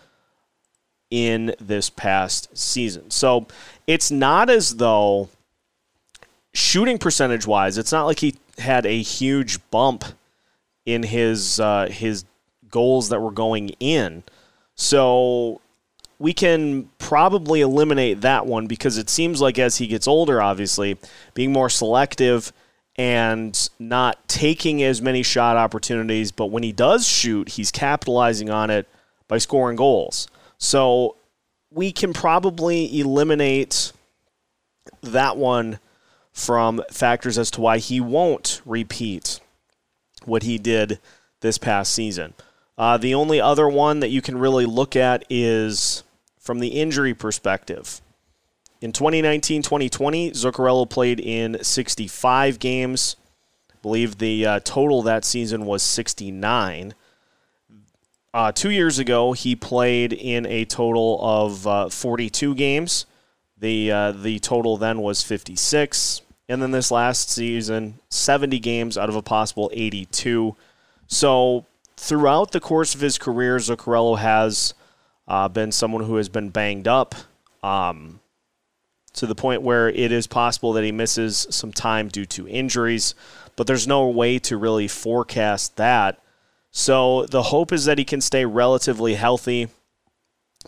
in 1.13 1.55
this 1.61 1.91
past 1.91 2.49
season. 2.57 3.11
So 3.11 3.47
it's 3.87 4.11
not 4.11 4.49
as 4.49 4.77
though 4.77 5.29
shooting 6.55 6.97
percentage 6.97 7.47
wise, 7.47 7.77
it's 7.77 7.93
not 7.93 8.07
like 8.07 8.21
he 8.21 8.37
had 8.57 8.87
a 8.87 9.03
huge 9.03 9.59
bump 9.71 10.05
in 10.87 11.03
his 11.03 11.61
uh, 11.61 11.89
his 11.91 12.25
goals 12.71 13.11
that 13.11 13.21
were 13.21 13.31
going 13.31 13.69
in. 13.79 14.23
So 14.75 15.61
we 16.19 16.33
can 16.33 16.89
probably 16.99 17.61
eliminate 17.61 18.23
that 18.23 18.47
one 18.47 18.67
because 18.67 18.97
it 18.97 19.11
seems 19.11 19.39
like 19.39 19.59
as 19.59 19.77
he 19.77 19.87
gets 19.87 20.09
older, 20.09 20.41
obviously, 20.41 20.97
being 21.35 21.53
more 21.53 21.69
selective 21.69 22.55
and 22.97 23.69
not 23.79 24.27
taking 24.29 24.83
as 24.83 25.03
many 25.03 25.23
shot 25.23 25.59
opportunities, 25.59 26.33
but 26.33 26.47
when 26.47 26.63
he 26.63 26.73
does 26.73 27.07
shoot, 27.07 27.51
he's 27.51 27.71
capitalizing 27.71 28.49
on 28.49 28.71
it 28.71 28.89
by 29.29 29.37
scoring 29.37 29.77
goals. 29.77 30.27
So 30.63 31.17
we 31.73 31.91
can 31.91 32.13
probably 32.13 33.01
eliminate 33.01 33.93
that 35.03 35.37
one 35.37 35.81
from 36.33 36.85
factors 36.89 37.37
as 37.37 37.51
to 37.51 37.61
why 37.61 37.79
he 37.79 38.01
won't 38.01 38.63
repeat 38.65 39.41
what 40.25 40.45
he 40.45 40.59
did 40.59 41.01
this 41.41 41.59
past 41.59 41.93
season. 41.93 42.35
Uh, 42.79 42.97
the 42.97 43.13
only 43.13 43.41
other 43.41 43.69
one 43.69 43.99
that 43.99 44.11
you 44.11 44.23
can 44.23 44.39
really 44.39 44.65
look 44.65 44.95
at 44.95 45.25
is 45.29 46.05
from 46.39 46.61
the 46.61 46.81
injury 46.81 47.13
perspective. 47.13 48.01
In 48.81 48.93
2019 48.93 49.63
2020, 49.63 50.31
Zuccarello 50.31 50.89
played 50.89 51.19
in 51.19 51.59
65 51.61 52.61
games. 52.61 53.17
I 53.69 53.75
believe 53.83 54.19
the 54.19 54.47
uh, 54.47 54.61
total 54.61 55.03
that 55.03 55.25
season 55.25 55.67
was 55.67 55.83
69. 55.83 56.95
Uh, 58.35 58.51
two 58.51 58.71
years 58.71 58.99
ago, 58.99 59.33
he 59.33 59.55
played 59.55 60.13
in 60.13 60.47
a 60.47 60.65
total 60.65 61.19
of 61.21 61.67
uh, 61.67 61.89
42 61.91 62.55
games. 62.55 63.05
The 63.59 63.93
uh, 63.93 64.13
the 64.13 64.39
total 64.39 64.77
then 64.77 65.03
was 65.03 65.23
56, 65.23 66.23
and 66.49 66.63
then 66.63 66.71
this 66.71 66.91
last 66.91 67.31
season, 67.31 67.99
70 68.09 68.59
games 68.59 68.99
out 68.99 69.09
of 69.09 69.15
a 69.15 69.23
possible 69.23 69.71
82. 69.73 70.57
So 71.07 71.67
throughout 71.97 72.53
the 72.53 72.59
course 72.59 72.95
of 72.95 73.01
his 73.01 73.19
career, 73.19 73.59
Zuccarello 73.59 74.19
has 74.19 74.75
uh, 75.29 75.49
been 75.49 75.71
someone 75.71 76.05
who 76.05 76.17
has 76.17 76.29
been 76.29 76.49
banged 76.49 76.89
up 76.89 77.15
um, 77.63 78.19
to 79.13 79.27
the 79.27 79.35
point 79.35 79.63
where 79.63 79.91
it 79.91 80.11
is 80.11 80.27
possible 80.27 80.73
that 80.73 80.83
he 80.83 80.91
misses 80.91 81.47
some 81.51 81.73
time 81.73 82.09
due 82.09 82.27
to 82.27 82.49
injuries, 82.49 83.15
but 83.57 83.67
there's 83.67 83.87
no 83.87 84.09
way 84.09 84.39
to 84.41 84.57
really 84.57 84.89
forecast 84.89 85.77
that. 85.77 86.19
So 86.73 87.27
the 87.27 87.45
hope 87.45 87.73
is 87.73 87.85
that 87.85 87.99
he 87.99 88.05
can 88.05 88.21
stay 88.21 88.45
relatively 88.45 89.15
healthy 89.15 89.69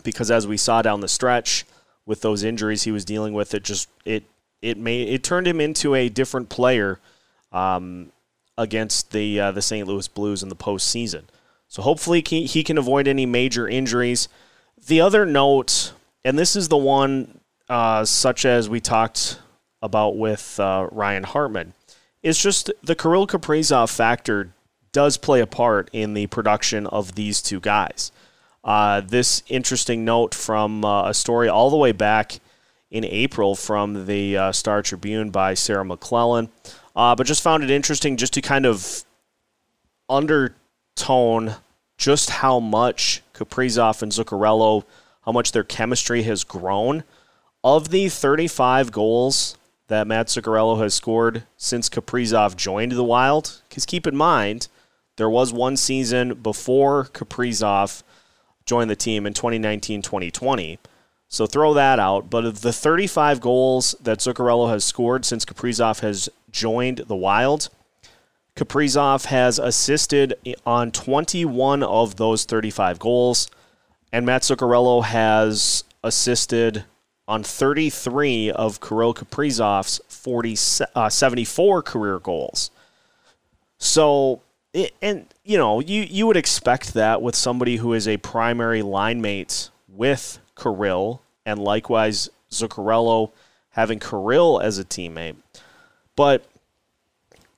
because 0.05 0.31
as 0.31 0.47
we 0.47 0.57
saw 0.57 0.83
down 0.83 1.01
the 1.01 1.09
stretch, 1.09 1.65
with 2.07 2.21
those 2.21 2.43
injuries 2.43 2.83
he 2.83 2.93
was 2.93 3.05
dealing 3.05 3.33
with. 3.33 3.55
It 3.55 3.65
just 3.65 3.89
it 4.05 4.25
it 4.63 4.79
made 4.79 5.09
it 5.09 5.23
turned 5.23 5.47
him 5.47 5.61
into 5.61 5.95
a 5.95 6.09
different 6.09 6.49
player 6.49 6.99
um, 7.53 8.11
against 8.57 9.13
the 9.13 9.41
uh, 9.41 9.53
the 9.53 9.63
St. 9.63 9.87
Louis 9.87 10.09
Blues 10.09 10.43
in 10.43 10.49
the 10.49 10.57
postseason. 10.57 11.25
So 11.69 11.83
hopefully 11.83 12.23
he, 12.25 12.63
can 12.63 12.79
avoid 12.79 13.09
any 13.09 13.27
major 13.27 13.67
injuries. 13.67 14.29
The 14.87 15.01
other 15.01 15.27
note, 15.27 15.93
and 16.25 16.39
this 16.39 16.55
is 16.55 16.69
the 16.69 16.77
one 16.77 17.41
uh, 17.69 18.05
such 18.05 18.45
as 18.45 18.69
we 18.69 18.81
talked 18.81 19.41
about 19.83 20.17
with 20.17 20.61
uh, 20.61 20.87
Ryan 20.93 21.25
Hartman, 21.25 21.73
is 22.23 22.39
just 22.39 22.71
the 22.81 22.95
Kirill 22.95 23.27
Kaprizov 23.27 23.93
factor 23.93 24.53
does 24.95 25.19
play 25.19 25.41
a 25.41 25.47
part 25.47 25.91
in 25.93 26.15
the 26.15 26.27
production 26.29 26.87
of 26.87 27.17
these 27.17 27.43
two 27.43 27.61
guys. 27.61 28.11
Uh, 28.63 29.03
this 29.03 29.43
interesting 29.49 30.07
note 30.07 30.35
from 30.35 30.83
uh, 30.85 31.11
a 31.11 31.13
story 31.13 31.51
all 31.51 31.69
the 31.69 31.77
way 31.77 31.93
back 31.93 32.41
in 32.91 33.05
April 33.05 33.55
from 33.55 34.07
the 34.07 34.37
uh, 34.39 34.53
Star 34.53 34.81
Tribune 34.81 35.29
by 35.29 35.53
Sarah 35.53 35.85
McLellan. 35.85 36.49
Uh, 36.97 37.15
but 37.15 37.27
just 37.27 37.43
found 37.43 37.63
it 37.63 37.71
interesting 37.71 38.17
just 38.17 38.33
to 38.35 38.41
kind 38.41 38.65
of 38.65 39.05
undertone 40.09 41.57
just 41.99 42.31
how 42.31 42.61
much 42.61 43.23
Kaprizov 43.35 44.01
and 44.01 44.13
Zuccarello, 44.13 44.85
how 45.25 45.33
much 45.33 45.53
their 45.53 45.65
chemistry 45.65 46.23
has 46.23 46.45
grown. 46.45 47.03
Of 47.65 47.89
the 47.89 48.09
35 48.09 48.93
goals 48.93 49.57
that 49.89 50.07
Matt 50.07 50.29
Zuccarello 50.29 50.81
has 50.81 50.95
scored 50.95 51.45
since 51.57 51.89
Kaprizov 51.89 52.57
joined 52.57 52.93
the 52.93 53.05
Wild, 53.05 53.61
because 53.69 53.87
keep 53.87 54.07
in 54.07 54.17
mind, 54.17 54.69
there 55.17 55.31
was 55.31 55.53
one 55.53 55.77
season 55.77 56.35
before 56.35 57.05
Kaprizov– 57.07 58.03
joined 58.65 58.91
the 58.91 58.97
team 58.97 59.27
in 59.27 59.35
2019 59.35 60.03
2020. 60.03 60.79
So 61.29 61.47
throw 61.47 61.75
that 61.75 61.99
out. 61.99 62.31
But 62.31 62.45
of 62.45 62.61
the 62.61 62.73
35 62.73 63.41
goals 63.41 63.95
that 64.01 64.19
Zuccarello 64.19 64.71
has 64.71 64.85
scored 64.85 65.25
since 65.25 65.45
Kaprizov 65.45 66.01
has 66.01 66.29
joined 66.51 66.99
the 66.99 67.17
Wild, 67.17 67.69
Kaprizov 68.57 69.27
has 69.27 69.59
assisted 69.59 70.35
on 70.65 70.93
21 70.93 71.83
of 71.83 72.17
those 72.17 72.45
35 72.45 73.01
goals, 73.01 73.51
and 74.13 74.25
Matt 74.25 74.43
Zuccarello 74.43 75.03
has 75.05 75.83
assisted 76.05 76.85
on 77.27 77.43
33 77.43 78.53
of 78.53 78.81
Kirill 78.81 79.15
Kaprizov's 79.15 80.01
40, 80.09 80.57
uh, 80.95 81.09
74 81.09 81.83
career 81.83 82.19
goals. 82.21 82.71
So 83.79 84.41
and 85.01 85.27
you 85.45 85.59
know, 85.59 85.81
you 85.81 86.03
you 86.03 86.27
would 86.27 86.37
expect 86.37 86.95
that 86.95 87.23
with 87.23 87.35
somebody 87.35 87.77
who 87.77 87.93
is 87.93 88.09
a 88.09 88.17
primary 88.19 88.83
line 88.83 89.21
mate 89.21 89.71
with 89.89 90.39
Kirill, 90.57 91.23
and 91.47 91.59
likewise 91.59 92.29
Zuccarello 92.51 93.31
having 93.71 93.99
Kirill 93.99 94.61
as 94.61 94.79
a 94.79 94.85
teammate. 94.85 95.37
But 96.17 96.45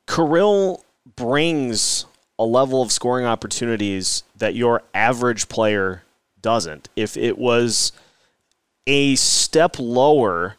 Kirill 0.07 0.85
brings 1.15 2.07
a 2.39 2.45
level 2.45 2.83
of 2.83 2.93
scoring 2.93 3.27
opportunities 3.27 4.23
that 4.37 4.55
your 4.55 4.83
average 4.95 5.49
player 5.49 6.03
doesn't. 6.43 6.89
If 6.97 7.17
it 7.17 7.39
was 7.39 7.93
a 8.87 9.15
step 9.17 9.77
lower 9.79 10.57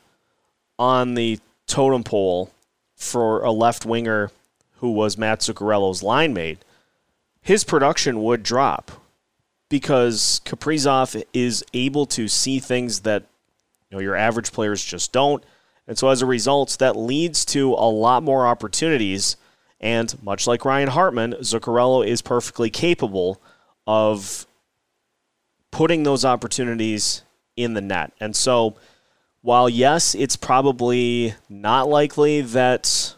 on 0.80 1.14
the 1.14 1.40
totem 1.66 2.04
pole 2.04 2.52
for 2.96 3.44
a 3.44 3.52
left 3.52 3.86
winger 3.86 4.32
who 4.77 4.91
was 4.91 5.17
Matt 5.17 5.39
Zuccarello's 5.39 6.03
line 6.03 6.34
mate, 6.34 6.60
his 7.41 7.63
production 7.63 8.24
would 8.24 8.43
drop 8.43 8.91
because 9.69 10.41
Kaprizov 10.46 11.22
is 11.34 11.63
able 11.74 12.05
to 12.07 12.27
see 12.27 12.60
things 12.60 13.01
that 13.01 13.24
you 13.89 13.98
know 13.98 14.01
your 14.01 14.15
average 14.15 14.51
players 14.51 14.84
just 14.84 15.12
don't. 15.12 15.43
And 15.88 15.98
so 15.98 16.10
as 16.10 16.22
a 16.22 16.25
result, 16.25 16.77
that 16.79 16.98
leads 16.98 17.46
to 17.46 17.74
a 17.74 17.89
lot 17.89 18.24
more 18.24 18.46
opportunities. 18.46 19.38
And 19.79 20.22
much 20.22 20.48
like 20.48 20.65
Ryan 20.65 20.89
Hartman, 20.89 21.34
Zuccarello 21.36 22.05
is 22.05 22.22
perfectly 22.22 22.69
capable 22.69 23.41
of 23.86 24.46
putting 25.72 26.03
those 26.03 26.25
opportunities 26.25 27.22
in 27.55 27.74
the 27.74 27.81
net. 27.81 28.12
And 28.19 28.36
so 28.36 28.75
while 29.41 29.69
yes, 29.69 30.13
it's 30.15 30.36
probably 30.36 31.36
not 31.48 31.88
likely 31.88 32.41
that 32.41 33.15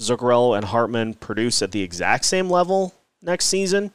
Zuccarello 0.00 0.56
and 0.56 0.66
Hartman 0.66 1.14
produce 1.14 1.62
at 1.62 1.72
the 1.72 1.82
exact 1.82 2.24
same 2.24 2.50
level 2.50 2.94
next 3.22 3.46
season, 3.46 3.92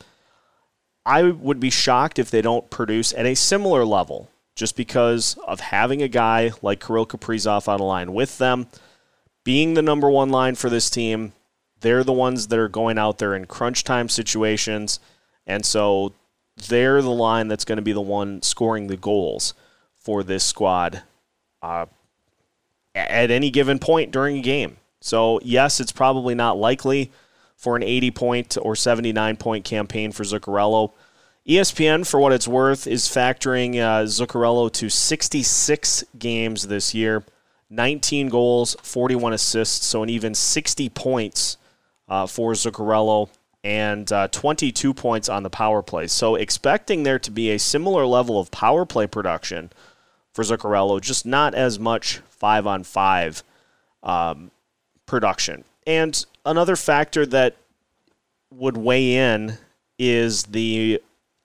I 1.06 1.24
would 1.24 1.60
be 1.60 1.70
shocked 1.70 2.20
if 2.20 2.30
they 2.30 2.42
don't 2.42 2.70
produce 2.70 3.14
at 3.14 3.26
a 3.26 3.36
similar 3.36 3.86
level 3.86 4.30
just 4.56 4.76
because 4.76 5.38
of 5.48 5.60
having 5.60 6.02
a 6.02 6.08
guy 6.08 6.52
like 6.62 6.86
Kirill 6.86 7.06
Kaprizov 7.06 7.68
on 7.68 7.80
a 7.80 7.84
line 7.84 8.14
with 8.14 8.38
them, 8.38 8.68
being 9.44 9.74
the 9.74 9.82
number 9.82 10.10
one 10.10 10.30
line 10.30 10.56
for 10.56 10.70
this 10.70 10.90
team. 10.90 11.34
They're 11.80 12.04
the 12.04 12.14
ones 12.14 12.48
that 12.48 12.60
are 12.60 12.70
going 12.70 13.00
out 13.00 13.18
there 13.18 13.34
in 13.34 13.46
crunch 13.46 13.84
time 13.84 14.08
situations. 14.08 15.00
And 15.48 15.66
so 15.66 16.14
they're 16.68 17.02
the 17.02 17.10
line 17.10 17.48
that's 17.48 17.66
going 17.66 17.78
to 17.78 17.82
be 17.82 17.94
the 17.94 18.02
one 18.02 18.42
scoring 18.44 18.88
the 18.88 18.98
goals 18.98 19.56
for 19.96 20.24
this 20.24 20.44
squad 20.44 21.02
uh, 21.64 21.88
at 22.94 23.32
any 23.32 23.50
given 23.50 23.80
point 23.80 24.12
during 24.12 24.38
a 24.38 24.42
game. 24.42 24.78
So, 25.02 25.40
yes, 25.44 25.80
it's 25.80 25.92
probably 25.92 26.36
not 26.36 26.58
likely 26.58 27.12
for 27.58 27.76
an 27.76 27.84
80 27.84 28.12
point 28.12 28.58
or 28.62 28.76
79 28.76 29.38
point 29.38 29.66
campaign 29.66 30.12
for 30.12 30.24
Zuccarello. 30.24 30.94
ESPN, 31.48 32.08
for 32.08 32.20
what 32.20 32.34
it's 32.34 32.48
worth, 32.48 32.86
is 32.86 33.08
factoring 33.08 33.76
uh, 33.76 34.06
Zuccarello 34.06 34.72
to 34.74 34.90
66 34.90 36.04
games 36.18 36.68
this 36.68 36.94
year, 36.94 37.24
19 37.70 38.30
goals, 38.30 38.76
41 38.84 39.34
assists, 39.34 39.86
so 39.86 40.04
an 40.04 40.10
even 40.10 40.36
60 40.36 40.90
points 40.90 41.58
uh, 42.08 42.28
for 42.28 42.54
Zuccarello 42.54 43.30
and 43.64 44.12
uh, 44.12 44.28
22 44.28 44.94
points 44.94 45.30
on 45.30 45.44
the 45.44 45.50
power 45.50 45.82
play. 45.82 46.08
So 46.08 46.36
expecting 46.36 47.04
there 47.04 47.20
to 47.20 47.32
be 47.32 47.52
a 47.52 47.60
similar 47.60 48.06
level 48.06 48.40
of 48.40 48.52
power 48.52 48.86
play 48.86 49.08
production 49.08 49.72
for 50.34 50.44
Zuccarello, 50.44 51.02
just 51.02 51.26
not 51.26 51.54
as 51.54 51.80
much 51.80 52.22
five 52.30 52.66
on 52.66 52.84
five 52.84 53.44
um, 54.04 54.52
production. 55.06 55.64
And 55.86 56.26
another 56.46 56.76
factor 56.76 57.26
that 57.28 57.56
would 58.52 58.78
weigh 58.78 59.16
in 59.16 59.58
is 59.98 60.44
the 60.44 61.02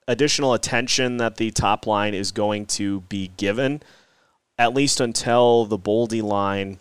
additional 0.07 0.53
attention 0.53 1.17
that 1.17 1.37
the 1.37 1.51
top 1.51 1.85
line 1.85 2.13
is 2.13 2.31
going 2.31 2.65
to 2.65 3.01
be 3.01 3.31
given, 3.37 3.81
at 4.57 4.73
least 4.73 4.99
until 4.99 5.65
the 5.65 5.77
Boldy 5.77 6.23
line 6.23 6.79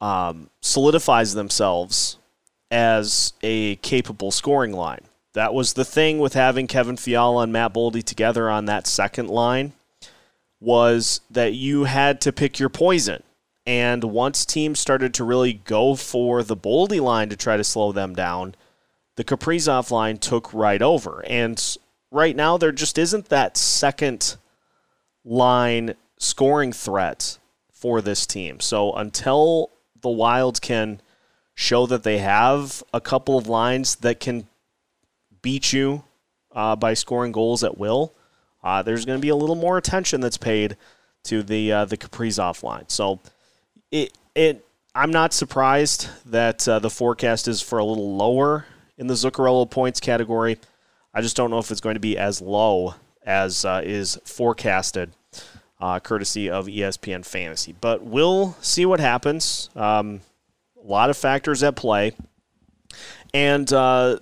um, 0.00 0.50
solidifies 0.60 1.34
themselves 1.34 2.18
as 2.70 3.32
a 3.42 3.76
capable 3.76 4.30
scoring 4.30 4.72
line. 4.72 5.02
That 5.34 5.54
was 5.54 5.72
the 5.72 5.84
thing 5.84 6.18
with 6.18 6.34
having 6.34 6.66
Kevin 6.66 6.96
Fiala 6.96 7.44
and 7.44 7.52
Matt 7.52 7.72
Boldy 7.72 8.02
together 8.02 8.50
on 8.50 8.66
that 8.66 8.86
second 8.86 9.28
line 9.28 9.72
was 10.60 11.20
that 11.30 11.54
you 11.54 11.84
had 11.84 12.20
to 12.22 12.32
pick 12.32 12.58
your 12.58 12.68
poison. 12.68 13.22
And 13.66 14.04
once 14.04 14.44
teams 14.44 14.80
started 14.80 15.14
to 15.14 15.24
really 15.24 15.52
go 15.52 15.94
for 15.94 16.42
the 16.42 16.56
Boldy 16.56 17.00
line 17.00 17.28
to 17.28 17.36
try 17.36 17.56
to 17.56 17.64
slow 17.64 17.92
them 17.92 18.14
down, 18.14 18.54
the 19.16 19.24
Kaprizov 19.24 19.90
line 19.90 20.18
took 20.18 20.52
right 20.52 20.82
over. 20.82 21.24
And 21.26 21.62
right 22.10 22.34
now, 22.34 22.56
there 22.56 22.72
just 22.72 22.98
isn't 22.98 23.28
that 23.28 23.56
second 23.56 24.36
line 25.24 25.94
scoring 26.18 26.72
threat 26.72 27.38
for 27.72 28.00
this 28.00 28.26
team. 28.26 28.58
So 28.60 28.92
until 28.94 29.70
the 30.00 30.08
Wild 30.08 30.60
can 30.60 31.00
show 31.54 31.86
that 31.86 32.02
they 32.02 32.18
have 32.18 32.82
a 32.92 33.00
couple 33.00 33.38
of 33.38 33.46
lines 33.46 33.96
that 33.96 34.18
can 34.18 34.48
beat 35.42 35.72
you 35.72 36.04
uh, 36.52 36.74
by 36.76 36.94
scoring 36.94 37.32
goals 37.32 37.62
at 37.62 37.78
will, 37.78 38.14
uh, 38.64 38.82
there's 38.82 39.04
going 39.04 39.18
to 39.18 39.22
be 39.22 39.28
a 39.28 39.36
little 39.36 39.56
more 39.56 39.78
attention 39.78 40.20
that's 40.20 40.38
paid 40.38 40.76
to 41.24 41.42
the 41.42 41.72
uh, 41.72 41.84
the 41.84 41.96
Kaprizov 41.96 42.62
line. 42.62 42.84
So 42.88 43.20
it 43.92 44.18
it 44.34 44.64
I'm 44.94 45.12
not 45.12 45.32
surprised 45.32 46.08
that 46.26 46.66
uh, 46.66 46.78
the 46.78 46.90
forecast 46.90 47.46
is 47.46 47.62
for 47.62 47.78
a 47.78 47.84
little 47.84 48.16
lower 48.16 48.66
in 48.98 49.06
the 49.06 49.14
Zuccarello 49.14 49.70
points 49.70 50.00
category. 50.00 50.58
I 51.14 51.20
just 51.20 51.36
don't 51.36 51.50
know 51.50 51.58
if 51.58 51.70
it's 51.70 51.80
going 51.80 51.94
to 51.94 52.00
be 52.00 52.18
as 52.18 52.40
low 52.40 52.94
as 53.24 53.64
uh, 53.64 53.82
is 53.84 54.18
forecasted, 54.24 55.12
uh, 55.80 56.00
courtesy 56.00 56.50
of 56.50 56.66
ESPN 56.66 57.24
Fantasy. 57.24 57.74
But 57.80 58.02
we'll 58.02 58.56
see 58.60 58.84
what 58.84 59.00
happens. 59.00 59.70
Um, 59.76 60.20
a 60.82 60.86
lot 60.86 61.10
of 61.10 61.16
factors 61.16 61.62
at 61.62 61.76
play. 61.76 62.12
And 63.32 63.72
uh, 63.72 64.18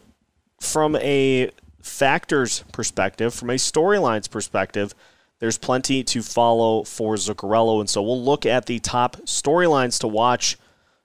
from 0.61 0.96
a 0.96 1.50
factors 1.83 2.64
perspective, 2.72 3.35
from 3.35 3.50
a 3.50 3.54
storylines 3.54 4.30
perspective, 4.30 4.94
there's 5.40 5.59
plenty 5.59 6.05
to 6.05 6.22
follow 6.22 6.85
for 6.85 7.16
Zuccarello. 7.16 7.81
And 7.81 7.90
so 7.90 8.03
we'll 8.03 8.22
look 8.22 8.46
at 8.46 8.66
the 8.66 8.79
top 8.79 9.16
storylines 9.24 9.98
to 10.00 10.09
watch 10.09 10.57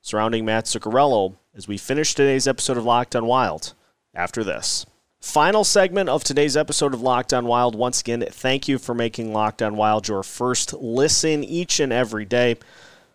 surrounding 0.01 0.45
Matt 0.45 0.65
Zuccarello 0.65 1.35
as 1.55 1.67
we 1.67 1.77
finish 1.77 2.13
today's 2.13 2.47
episode 2.47 2.77
of 2.77 2.85
Locked 2.85 3.15
on 3.15 3.25
Wild 3.25 3.73
after 4.13 4.43
this. 4.43 4.85
Final 5.21 5.63
segment 5.63 6.07
of 6.09 6.23
today's 6.23 6.55
episode 6.55 6.93
of 6.93 7.01
Locked 7.01 7.33
on 7.33 7.47
Wild. 7.47 7.75
Once 7.75 8.01
again, 8.01 8.23
thank 8.29 8.67
you 8.67 8.77
for 8.77 8.93
making 8.93 9.33
Locked 9.33 9.63
on 9.63 9.75
Wild 9.75 10.07
your 10.07 10.21
first 10.21 10.73
listen 10.73 11.43
each 11.43 11.79
and 11.79 11.91
every 11.91 12.25
day. 12.25 12.57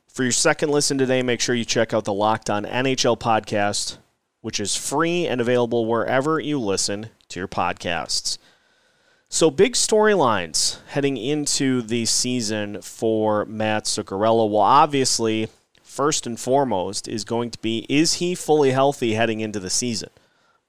For 0.09 0.25
your 0.25 0.33
second 0.33 0.71
listen 0.71 0.99
today, 0.99 1.23
make 1.23 1.41
sure 1.41 1.55
you 1.55 1.65
check 1.65 1.95
out 1.95 2.05
the 2.05 2.13
Locked 2.13 2.51
On 2.51 2.65
NHL 2.65 3.17
podcast, 3.17 3.99
which 4.41 4.59
is 4.59 4.75
free 4.75 5.27
and 5.27 5.41
available 5.41 5.87
wherever 5.87 6.41
you 6.41 6.59
listen 6.59 7.11
to 7.29 7.39
your 7.39 7.47
podcasts. 7.47 8.39
So, 9.33 9.49
big 9.49 9.75
storylines 9.75 10.85
heading 10.89 11.17
into 11.17 11.83
the 11.83 12.05
season 12.05 12.83
for 12.83 13.45
Matt 13.45 13.85
Zuccarello. 13.85 14.51
Well, 14.51 14.63
obviously, 14.63 15.49
first 15.85 16.27
and 16.27 16.39
foremost 16.39 17.07
is 17.07 17.25
going 17.25 17.53
to 17.53 17.59
be 17.61 17.87
is 17.89 18.15
he 18.15 18.35
fully 18.35 18.73
healthy 18.73 19.15
heading 19.15 19.39
into 19.39 19.61
the 19.61 19.71
season? 19.71 20.11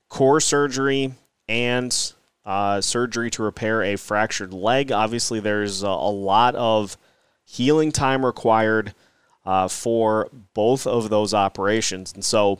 Core 0.10 0.39
surgery 0.39 1.15
and 1.50 2.13
uh, 2.45 2.82
surgery 2.82 3.32
to 3.32 3.41
repair 3.41 3.82
a 3.82 3.95
fractured 3.95 4.54
leg. 4.54 4.91
Obviously, 4.91 5.39
there's 5.39 5.82
a, 5.82 5.88
a 5.88 6.12
lot 6.12 6.54
of 6.54 6.97
healing 7.43 7.91
time 7.91 8.24
required 8.24 8.93
uh, 9.43 9.67
for 9.67 10.30
both 10.54 10.86
of 10.86 11.10
those 11.10 11.34
operations. 11.34 12.13
And 12.13 12.24
so 12.24 12.60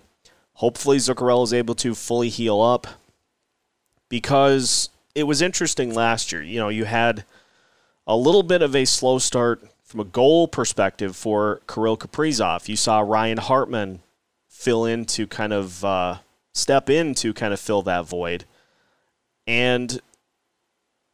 hopefully 0.54 0.98
Zuccarello 0.98 1.44
is 1.44 1.54
able 1.54 1.76
to 1.76 1.94
fully 1.94 2.30
heal 2.30 2.60
up 2.60 2.88
because 4.10 4.90
it 5.16 5.24
was 5.24 5.42
interesting 5.42 5.94
last 5.94 6.32
year. 6.32 6.42
You 6.42 6.60
know, 6.60 6.70
you 6.70 6.86
had 6.86 7.26
a 8.08 8.16
little 8.16 8.44
bit 8.44 8.62
of 8.62 8.76
a 8.76 8.86
slow 8.86 9.20
start 9.20 9.62
from 9.84 10.00
a 10.00 10.06
goal 10.06 10.48
perspective 10.48 11.16
for 11.16 11.62
Kirill 11.68 11.98
Kaprizov. 11.98 12.68
You 12.68 12.76
saw 12.76 13.02
Ryan 13.02 13.38
Hartman 13.38 14.02
fill 14.48 14.86
in 14.86 15.06
to 15.06 15.28
kind 15.28 15.54
of 15.54 15.84
uh, 15.84 16.18
step 16.54 16.90
in 16.90 17.14
to 17.16 17.34
kind 17.34 17.54
of 17.54 17.60
fill 17.60 17.82
that 17.84 18.06
void. 18.06 18.46
And 19.48 20.00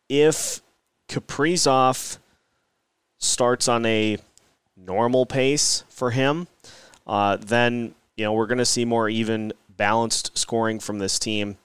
if 0.09 0.61
Kaprizov 1.09 2.17
starts 3.17 3.67
on 3.67 3.85
a 3.85 4.17
normal 4.75 5.25
pace 5.25 5.83
for 5.89 6.11
him, 6.11 6.47
uh, 7.07 7.37
then 7.37 7.95
you 8.15 8.25
know 8.25 8.33
we're 8.33 8.47
going 8.47 8.57
to 8.57 8.65
see 8.65 8.85
more 8.85 9.09
even 9.09 9.53
balanced 9.69 10.37
scoring 10.37 10.79
from 10.79 10.99
this 10.99 11.17
team 11.17 11.57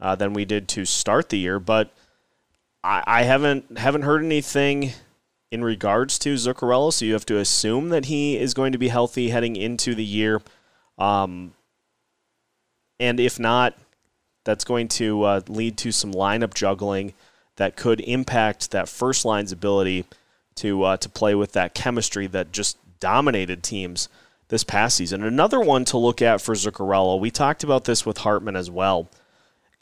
uh, 0.00 0.14
than 0.14 0.32
we 0.32 0.44
did 0.44 0.68
to 0.68 0.84
start 0.84 1.28
the 1.28 1.38
year. 1.38 1.58
But 1.58 1.92
I, 2.82 3.02
I, 3.06 3.22
haven't 3.22 3.78
haven't 3.78 4.02
heard 4.02 4.24
anything 4.24 4.92
in 5.50 5.62
regards 5.64 6.18
to 6.20 6.34
Zuccarello, 6.34 6.92
so 6.92 7.04
you 7.04 7.12
have 7.12 7.26
to 7.26 7.38
assume 7.38 7.88
that 7.90 8.06
he 8.06 8.38
is 8.38 8.54
going 8.54 8.72
to 8.72 8.78
be 8.78 8.88
healthy 8.88 9.30
heading 9.30 9.56
into 9.56 9.94
the 9.94 10.04
year. 10.04 10.40
Um, 10.98 11.52
and 12.98 13.18
if 13.18 13.38
not, 13.38 13.76
that's 14.44 14.64
going 14.64 14.88
to 14.88 15.22
uh, 15.24 15.40
lead 15.48 15.76
to 15.78 15.92
some 15.92 16.12
lineup 16.12 16.54
juggling 16.54 17.14
that 17.56 17.76
could 17.76 18.00
impact 18.00 18.70
that 18.70 18.88
first 18.88 19.24
line's 19.24 19.52
ability 19.52 20.04
to 20.56 20.82
uh, 20.82 20.96
to 20.98 21.08
play 21.08 21.34
with 21.34 21.52
that 21.52 21.74
chemistry 21.74 22.26
that 22.28 22.52
just 22.52 22.76
dominated 23.00 23.62
teams 23.62 24.08
this 24.48 24.64
past 24.64 24.96
season. 24.96 25.22
Another 25.22 25.60
one 25.60 25.84
to 25.86 25.96
look 25.96 26.20
at 26.20 26.40
for 26.40 26.54
Zuccarello. 26.54 27.18
We 27.18 27.30
talked 27.30 27.64
about 27.64 27.84
this 27.84 28.04
with 28.04 28.18
Hartman 28.18 28.56
as 28.56 28.70
well. 28.70 29.08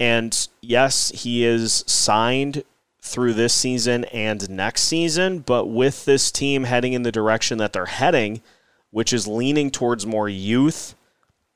And 0.00 0.48
yes, 0.60 1.10
he 1.10 1.44
is 1.44 1.84
signed 1.86 2.62
through 3.00 3.34
this 3.34 3.54
season 3.54 4.04
and 4.06 4.48
next 4.50 4.82
season, 4.82 5.40
but 5.40 5.66
with 5.66 6.04
this 6.04 6.30
team 6.30 6.64
heading 6.64 6.92
in 6.92 7.02
the 7.02 7.12
direction 7.12 7.58
that 7.58 7.72
they're 7.72 7.86
heading, 7.86 8.42
which 8.90 9.12
is 9.12 9.26
leaning 9.26 9.70
towards 9.70 10.06
more 10.06 10.28
youth 10.28 10.94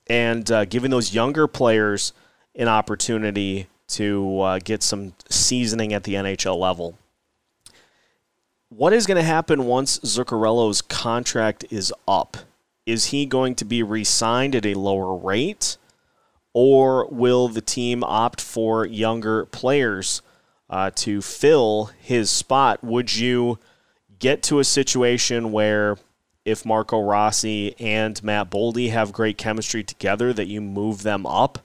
and 0.07 0.51
uh, 0.51 0.65
giving 0.65 0.91
those 0.91 1.15
younger 1.15 1.47
players 1.47 2.13
an 2.55 2.69
opportunity 2.69 3.67
to 3.89 4.41
uh, 4.41 4.59
get 4.59 4.83
some 4.83 5.15
seasoning 5.29 5.93
at 5.93 6.05
the 6.05 6.15
NHL 6.15 6.59
level 6.59 6.97
what 8.77 8.93
is 8.93 9.07
going 9.07 9.17
to 9.17 9.23
happen 9.23 9.67
once 9.67 9.99
Zuccarello's 9.99 10.81
contract 10.81 11.65
is 11.71 11.93
up? 12.09 12.39
Is 12.87 13.07
he 13.07 13.27
going 13.27 13.55
to 13.57 13.65
be 13.65 13.83
re 13.83 14.03
signed 14.03 14.55
at 14.55 14.65
a 14.65 14.75
lower 14.75 15.15
rate? 15.15 15.77
Or 16.55 17.07
will 17.11 17.49
the 17.49 17.61
team 17.61 18.05
opt 18.05 18.41
for 18.41 18.85
younger 18.85 19.47
players 19.47 20.23
uh, 20.69 20.91
to 20.97 21.23
fill 21.23 21.91
his 21.99 22.31
spot? 22.31 22.83
Would 22.85 23.15
you 23.15 23.59
get 24.19 24.43
to 24.45 24.59
a 24.59 24.65
situation 24.65 25.53
where 25.53 25.97
if 26.45 26.65
Marco 26.65 27.01
Rossi 27.01 27.75
and 27.79 28.23
Matt 28.23 28.51
Boldy 28.51 28.91
have 28.91 29.13
great 29.13 29.39
chemistry 29.39 29.83
together, 29.83 30.33
that 30.33 30.47
you 30.47 30.61
move 30.61 31.03
them 31.03 31.25
up 31.25 31.61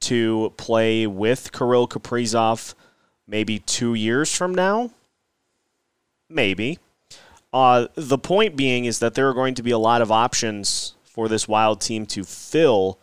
to 0.00 0.52
play 0.56 1.06
with 1.06 1.52
Kirill 1.52 1.88
Kaprizov 1.88 2.74
maybe 3.26 3.58
two 3.58 3.94
years 3.94 4.34
from 4.34 4.54
now? 4.54 4.90
Maybe. 6.28 6.78
Uh, 7.52 7.86
the 7.94 8.18
point 8.18 8.56
being 8.56 8.84
is 8.84 8.98
that 8.98 9.14
there 9.14 9.28
are 9.28 9.34
going 9.34 9.54
to 9.54 9.62
be 9.62 9.70
a 9.70 9.78
lot 9.78 10.02
of 10.02 10.10
options 10.10 10.94
for 11.04 11.28
this 11.28 11.46
Wild 11.46 11.80
team 11.80 12.06
to 12.06 12.24
fill 12.24 12.98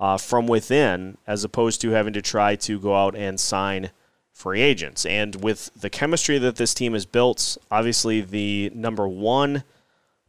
uh, 0.00 0.16
from 0.16 0.46
within 0.46 1.18
as 1.26 1.44
opposed 1.44 1.80
to 1.82 1.90
having 1.90 2.14
to 2.14 2.22
try 2.22 2.56
to 2.56 2.80
go 2.80 2.96
out 2.96 3.14
and 3.14 3.38
sign 3.38 3.90
free 4.32 4.62
agents. 4.62 5.04
And 5.04 5.36
with 5.36 5.70
the 5.76 5.90
chemistry 5.90 6.38
that 6.38 6.56
this 6.56 6.72
team 6.72 6.94
has 6.94 7.04
built, 7.04 7.58
obviously 7.70 8.22
the 8.22 8.72
number 8.74 9.06
one 9.06 9.62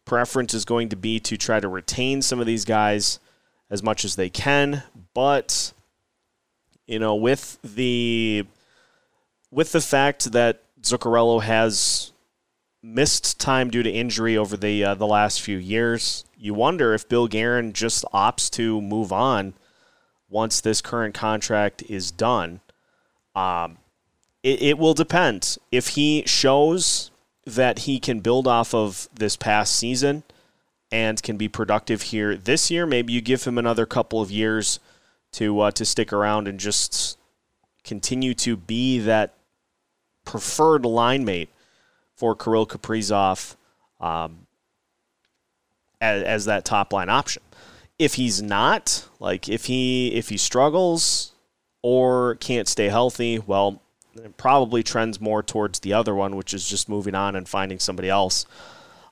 preference 0.04 0.54
is 0.54 0.66
going 0.66 0.90
to 0.90 0.98
be 0.98 1.20
to 1.22 1.38
try 1.38 1.62
to 1.62 1.70
retain 1.70 2.22
some 2.22 2.42
of 2.42 2.46
these 2.46 2.66
guys 2.66 3.20
as 3.70 3.82
much 3.82 4.04
as 4.04 4.18
they 4.18 4.30
can. 4.30 4.84
But 5.14 5.72
you 6.86 7.00
know, 7.00 7.16
with 7.16 7.58
the 7.64 8.46
with 9.50 9.72
the 9.72 9.80
fact 9.80 10.34
that 10.34 10.64
Zuccarello 10.82 11.42
has 11.42 12.12
missed 12.84 13.40
time 13.40 13.70
due 13.70 13.84
to 13.84 13.90
injury 13.90 14.36
over 14.36 14.58
the 14.58 14.84
uh, 14.84 14.96
the 14.96 15.08
last 15.08 15.42
few 15.42 15.58
years, 15.58 16.26
you 16.42 16.56
wonder 16.56 16.94
if 16.96 17.08
Bill 17.08 17.28
Guerin 17.28 17.72
just 17.72 18.04
opts 18.12 18.50
to 18.52 18.82
move 18.82 19.14
on 19.14 19.54
once 20.28 20.60
this 20.60 20.82
current 20.82 21.14
contract 21.14 21.84
is 21.88 22.10
done. 22.10 22.62
Um, 23.36 23.78
it, 24.42 24.62
it 24.62 24.78
will 24.80 24.96
depend 24.96 25.58
if 25.72 25.90
he 25.90 26.24
shows 26.26 27.12
that 27.46 27.80
he 27.80 28.00
can 28.00 28.22
build 28.22 28.48
off 28.48 28.74
of 28.74 29.08
this 29.14 29.36
past 29.36 29.76
season 29.76 30.24
and 30.92 31.22
can 31.22 31.38
be 31.38 31.48
productive 31.48 32.02
here 32.02 32.36
this 32.36 32.72
year. 32.72 32.88
Maybe 32.88 33.14
you 33.14 33.22
give 33.22 33.44
him 33.44 33.60
another 33.60 33.86
couple 33.86 34.20
of 34.20 34.32
years 34.32 34.80
to 35.34 35.60
uh, 35.60 35.72
to 35.72 35.86
stick 35.86 36.12
around 36.12 36.48
and 36.48 36.60
just 36.60 37.20
continue 37.84 38.34
to 38.34 38.58
be 38.58 38.98
that 39.00 39.36
preferred 40.26 40.86
line 40.86 41.24
mate 41.24 41.50
for 42.16 42.36
Kirill 42.36 42.66
Kaprizov 42.66 43.56
um, 44.00 44.48
as, 46.02 46.24
as 46.24 46.46
that 46.46 46.66
top 46.66 46.92
line 46.92 47.10
option. 47.10 47.44
If 47.98 48.16
he's 48.16 48.42
not, 48.42 49.08
like 49.20 49.48
if 49.48 49.66
he 49.66 50.14
if 50.14 50.30
he 50.30 50.38
struggles 50.38 51.32
or 51.84 52.36
can't 52.36 52.68
stay 52.68 52.90
healthy, 52.90 53.40
well, 53.40 53.82
it 54.16 54.36
probably 54.38 54.84
trends 54.84 55.22
more 55.22 55.42
towards 55.42 55.80
the 55.80 55.94
other 55.94 56.14
one, 56.14 56.36
which 56.36 56.54
is 56.54 56.68
just 56.68 56.90
moving 56.90 57.16
on 57.16 57.36
and 57.36 57.48
finding 57.48 57.80
somebody 57.80 58.10
else 58.10 58.46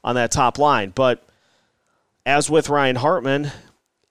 on 0.04 0.16
that 0.16 0.32
top 0.32 0.58
line. 0.58 0.92
But 0.94 1.24
as 2.26 2.50
with 2.50 2.70
Ryan 2.70 2.98
Hartman, 2.98 3.52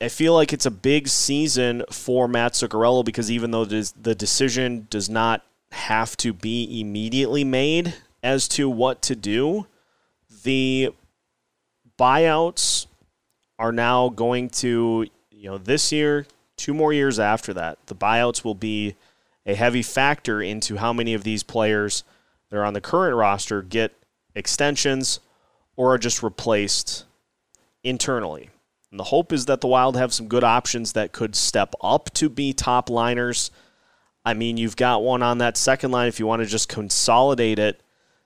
I 0.00 0.08
feel 0.08 0.32
like 0.32 0.52
it's 0.52 0.66
a 0.66 0.70
big 0.70 1.08
season 1.08 1.82
for 1.90 2.28
Matt 2.28 2.52
Zuccarello 2.52 3.04
because 3.04 3.30
even 3.30 3.50
though 3.50 3.64
the 3.64 4.14
decision 4.14 4.86
does 4.90 5.10
not 5.10 5.44
have 5.72 6.16
to 6.18 6.32
be 6.32 6.80
immediately 6.80 7.44
made 7.44 7.94
as 8.22 8.48
to 8.48 8.70
what 8.70 9.02
to 9.02 9.16
do, 9.16 9.66
the 10.44 10.94
buyouts 11.98 12.86
are 13.58 13.72
now 13.72 14.08
going 14.08 14.48
to, 14.48 15.06
you 15.30 15.50
know, 15.50 15.58
this 15.58 15.92
year, 15.92 16.26
two 16.56 16.72
more 16.72 16.92
years 16.92 17.18
after 17.18 17.52
that, 17.54 17.78
the 17.86 17.94
buyouts 17.94 18.44
will 18.44 18.54
be 18.54 18.94
a 19.44 19.54
heavy 19.54 19.82
factor 19.82 20.40
into 20.40 20.76
how 20.76 20.92
many 20.92 21.14
of 21.14 21.24
these 21.24 21.42
players 21.42 22.04
that 22.50 22.56
are 22.56 22.64
on 22.64 22.74
the 22.74 22.80
current 22.80 23.16
roster 23.16 23.62
get 23.62 23.92
extensions 24.34 25.20
or 25.76 25.94
are 25.94 25.98
just 25.98 26.22
replaced 26.22 27.04
internally. 27.82 28.50
And 28.90 28.98
the 28.98 29.04
hope 29.04 29.32
is 29.32 29.46
that 29.46 29.60
the 29.60 29.66
Wild 29.66 29.96
have 29.96 30.12
some 30.12 30.28
good 30.28 30.44
options 30.44 30.92
that 30.92 31.12
could 31.12 31.34
step 31.34 31.74
up 31.82 32.12
to 32.14 32.28
be 32.28 32.52
top 32.52 32.88
liners. 32.88 33.50
I 34.24 34.34
mean, 34.34 34.56
you've 34.56 34.76
got 34.76 35.02
one 35.02 35.22
on 35.22 35.38
that 35.38 35.56
second 35.56 35.90
line 35.90 36.08
if 36.08 36.18
you 36.18 36.26
want 36.26 36.42
to 36.42 36.46
just 36.46 36.68
consolidate 36.68 37.58
it 37.58 37.80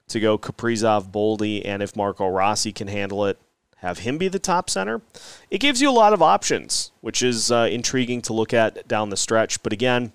to 0.08 0.20
go 0.20 0.38
Kaprizov, 0.38 1.10
Boldy, 1.10 1.62
and 1.64 1.82
if 1.82 1.96
Marco 1.96 2.28
Rossi 2.28 2.72
can 2.72 2.88
handle 2.88 3.26
it, 3.26 3.38
have 3.82 3.98
him 3.98 4.16
be 4.16 4.28
the 4.28 4.38
top 4.38 4.70
center. 4.70 5.02
It 5.50 5.58
gives 5.58 5.82
you 5.82 5.90
a 5.90 5.92
lot 5.92 6.12
of 6.12 6.22
options, 6.22 6.92
which 7.00 7.20
is 7.20 7.50
uh, 7.50 7.68
intriguing 7.70 8.22
to 8.22 8.32
look 8.32 8.54
at 8.54 8.86
down 8.86 9.10
the 9.10 9.16
stretch. 9.16 9.62
But 9.62 9.72
again, 9.72 10.12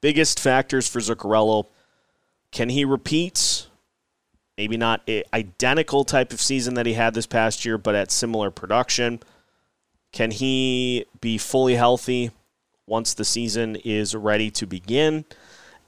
biggest 0.00 0.40
factors 0.40 0.88
for 0.88 0.98
Zuccarello 0.98 1.66
can 2.50 2.68
he 2.68 2.84
repeat? 2.84 3.66
Maybe 4.56 4.76
not 4.76 5.08
identical 5.34 6.04
type 6.04 6.32
of 6.32 6.40
season 6.40 6.74
that 6.74 6.86
he 6.86 6.92
had 6.92 7.12
this 7.12 7.26
past 7.26 7.64
year, 7.64 7.76
but 7.78 7.96
at 7.96 8.12
similar 8.12 8.52
production. 8.52 9.18
Can 10.12 10.30
he 10.30 11.04
be 11.20 11.36
fully 11.36 11.74
healthy 11.74 12.30
once 12.86 13.14
the 13.14 13.24
season 13.24 13.74
is 13.84 14.14
ready 14.14 14.52
to 14.52 14.66
begin? 14.66 15.24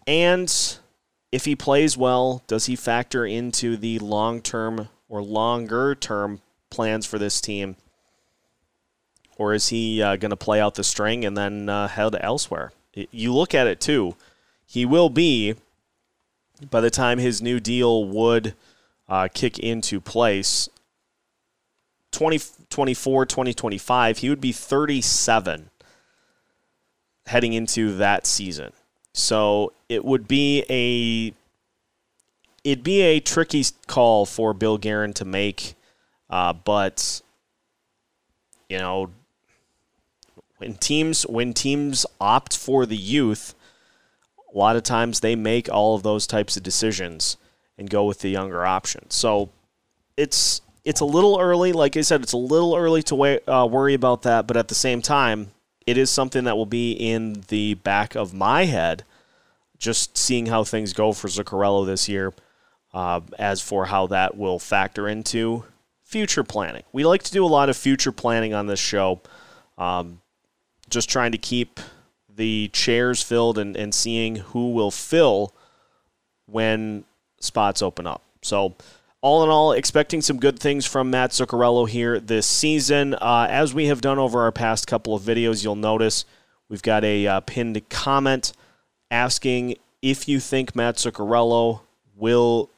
And 0.08 0.52
if 1.30 1.44
he 1.44 1.54
plays 1.54 1.96
well, 1.96 2.42
does 2.48 2.66
he 2.66 2.74
factor 2.74 3.24
into 3.24 3.76
the 3.76 4.00
long 4.00 4.42
term 4.42 4.88
or 5.08 5.22
longer 5.22 5.94
term 5.94 6.40
plans 6.70 7.06
for 7.06 7.18
this 7.18 7.40
team? 7.40 7.76
Or 9.38 9.52
is 9.52 9.68
he 9.68 10.02
uh, 10.02 10.16
going 10.16 10.30
to 10.30 10.36
play 10.36 10.60
out 10.60 10.74
the 10.74 10.84
string 10.84 11.24
and 11.24 11.36
then 11.36 11.68
uh, 11.68 11.88
head 11.88 12.16
elsewhere? 12.20 12.72
You 13.10 13.34
look 13.34 13.54
at 13.54 13.66
it 13.66 13.80
too. 13.80 14.16
He 14.66 14.86
will 14.86 15.10
be, 15.10 15.54
by 16.70 16.80
the 16.80 16.90
time 16.90 17.18
his 17.18 17.42
new 17.42 17.60
deal 17.60 18.04
would 18.04 18.54
uh, 19.08 19.28
kick 19.32 19.58
into 19.58 20.00
place, 20.00 20.68
2024, 22.12 23.26
2025, 23.26 24.18
he 24.18 24.30
would 24.30 24.40
be 24.40 24.52
37 24.52 25.70
heading 27.26 27.52
into 27.52 27.96
that 27.96 28.26
season. 28.26 28.72
So 29.12 29.72
it 29.88 30.04
would 30.04 30.26
be 30.28 30.64
a 30.70 31.34
it'd 32.64 32.84
be 32.84 33.00
a 33.00 33.20
tricky 33.20 33.64
call 33.86 34.26
for 34.26 34.52
Bill 34.52 34.76
Guerin 34.76 35.12
to 35.14 35.24
make, 35.24 35.74
uh, 36.30 36.52
but 36.52 37.20
you 38.68 38.78
know 38.78 39.10
when 40.58 40.74
teams 40.74 41.26
when 41.26 41.52
teams 41.52 42.06
opt 42.20 42.56
for 42.56 42.86
the 42.86 42.96
youth, 42.96 43.54
a 44.52 44.56
lot 44.56 44.76
of 44.76 44.82
times 44.82 45.20
they 45.20 45.36
make 45.36 45.68
all 45.68 45.94
of 45.94 46.02
those 46.02 46.26
types 46.26 46.56
of 46.56 46.62
decisions 46.62 47.36
and 47.78 47.90
go 47.90 48.04
with 48.04 48.20
the 48.20 48.30
younger 48.30 48.64
option. 48.64 49.10
So 49.10 49.50
it's 50.16 50.62
it's 50.84 51.00
a 51.00 51.04
little 51.04 51.38
early. 51.40 51.72
Like 51.72 51.96
I 51.96 52.00
said, 52.00 52.22
it's 52.22 52.32
a 52.32 52.38
little 52.38 52.74
early 52.76 53.02
to 53.04 53.14
wa- 53.14 53.38
uh, 53.46 53.66
worry 53.66 53.94
about 53.94 54.22
that, 54.22 54.46
but 54.46 54.56
at 54.56 54.68
the 54.68 54.74
same 54.74 55.02
time, 55.02 55.50
it 55.86 55.98
is 55.98 56.10
something 56.10 56.44
that 56.44 56.56
will 56.56 56.66
be 56.66 56.92
in 56.92 57.44
the 57.48 57.74
back 57.74 58.14
of 58.14 58.32
my 58.32 58.64
head, 58.64 59.04
just 59.78 60.16
seeing 60.16 60.46
how 60.46 60.64
things 60.64 60.92
go 60.92 61.12
for 61.12 61.28
Zuccarello 61.28 61.84
this 61.84 62.08
year, 62.08 62.32
uh, 62.94 63.20
as 63.38 63.60
for 63.60 63.86
how 63.86 64.06
that 64.06 64.36
will 64.36 64.58
factor 64.58 65.08
into 65.08 65.64
future 66.06 66.44
planning. 66.44 66.84
We 66.92 67.04
like 67.04 67.24
to 67.24 67.32
do 67.32 67.44
a 67.44 67.48
lot 67.48 67.68
of 67.68 67.76
future 67.76 68.12
planning 68.12 68.54
on 68.54 68.68
this 68.68 68.78
show, 68.78 69.20
um, 69.76 70.20
just 70.88 71.10
trying 71.10 71.32
to 71.32 71.38
keep 71.38 71.80
the 72.34 72.70
chairs 72.72 73.22
filled 73.22 73.58
and, 73.58 73.76
and 73.76 73.92
seeing 73.92 74.36
who 74.36 74.72
will 74.72 74.92
fill 74.92 75.52
when 76.46 77.04
spots 77.40 77.82
open 77.82 78.06
up. 78.06 78.22
So, 78.42 78.76
all 79.20 79.42
in 79.42 79.50
all, 79.50 79.72
expecting 79.72 80.22
some 80.22 80.38
good 80.38 80.60
things 80.60 80.86
from 80.86 81.10
Matt 81.10 81.30
Zuccarello 81.30 81.88
here 81.88 82.20
this 82.20 82.46
season. 82.46 83.14
Uh, 83.14 83.48
as 83.50 83.74
we 83.74 83.86
have 83.86 84.00
done 84.00 84.18
over 84.20 84.42
our 84.42 84.52
past 84.52 84.86
couple 84.86 85.14
of 85.16 85.22
videos, 85.22 85.64
you'll 85.64 85.74
notice 85.74 86.24
we've 86.68 86.82
got 86.82 87.02
a 87.02 87.26
uh, 87.26 87.40
pinned 87.40 87.88
comment 87.88 88.52
asking 89.10 89.76
if 90.00 90.28
you 90.28 90.38
think 90.38 90.76
Matt 90.76 90.96
Zuccarello 90.96 91.80
will 92.14 92.70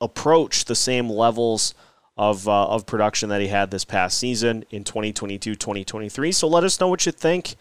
approach 0.00 0.64
the 0.64 0.74
same 0.74 1.10
levels 1.10 1.74
of, 2.16 2.48
uh, 2.48 2.66
of 2.68 2.86
production 2.86 3.28
that 3.28 3.40
he 3.40 3.48
had 3.48 3.70
this 3.70 3.84
past 3.84 4.18
season 4.18 4.64
in 4.70 4.84
2022 4.84 5.54
2023. 5.54 6.32
So 6.32 6.48
let 6.48 6.64
us 6.64 6.80
know 6.80 6.88
what 6.88 7.06
you 7.06 7.12
think. 7.12 7.56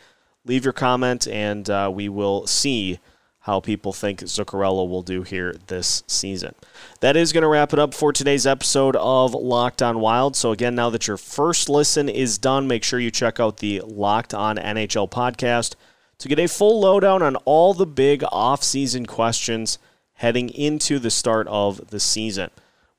Leave 0.46 0.64
your 0.64 0.74
comment, 0.74 1.28
and 1.28 1.70
uh, 1.70 1.92
we 1.94 2.08
will 2.08 2.46
see 2.46 3.00
how 3.46 3.60
people 3.60 3.94
think 3.94 4.22
Zuccarello 4.22 4.90
will 4.90 5.04
do 5.04 5.22
here 5.22 5.56
this 5.68 6.04
season. 6.08 6.56
That 7.00 7.16
is 7.16 7.32
going 7.32 7.44
to 7.44 7.48
wrap 7.48 7.74
it 7.74 7.80
up 7.80 7.94
for 7.94 8.12
today's 8.12 8.48
episode 8.48 8.96
of 8.96 9.36
Locked 9.36 9.84
On 9.84 10.00
Wild. 10.00 10.36
So, 10.36 10.52
again, 10.52 10.74
now 10.74 10.90
that 10.90 11.08
your 11.08 11.18
first 11.18 11.70
listen 11.70 12.10
is 12.10 12.40
done, 12.40 12.68
make 12.68 12.84
sure 12.84 13.00
you 13.00 13.12
check 13.12 13.40
out 13.40 13.58
the 13.58 13.82
Locked 13.86 14.34
On 14.34 14.58
NHL 14.58 15.10
podcast 15.10 15.76
to 16.18 16.28
get 16.28 16.40
a 16.40 16.48
full 16.48 16.80
lowdown 16.80 17.22
on 17.22 17.36
all 17.38 17.74
the 17.74 17.86
big 17.86 18.24
off-season 18.32 19.06
questions 19.06 19.78
heading 20.14 20.50
into 20.50 20.98
the 20.98 21.12
start 21.12 21.48
of 21.48 21.90
the 21.90 22.00
season. 22.00 22.50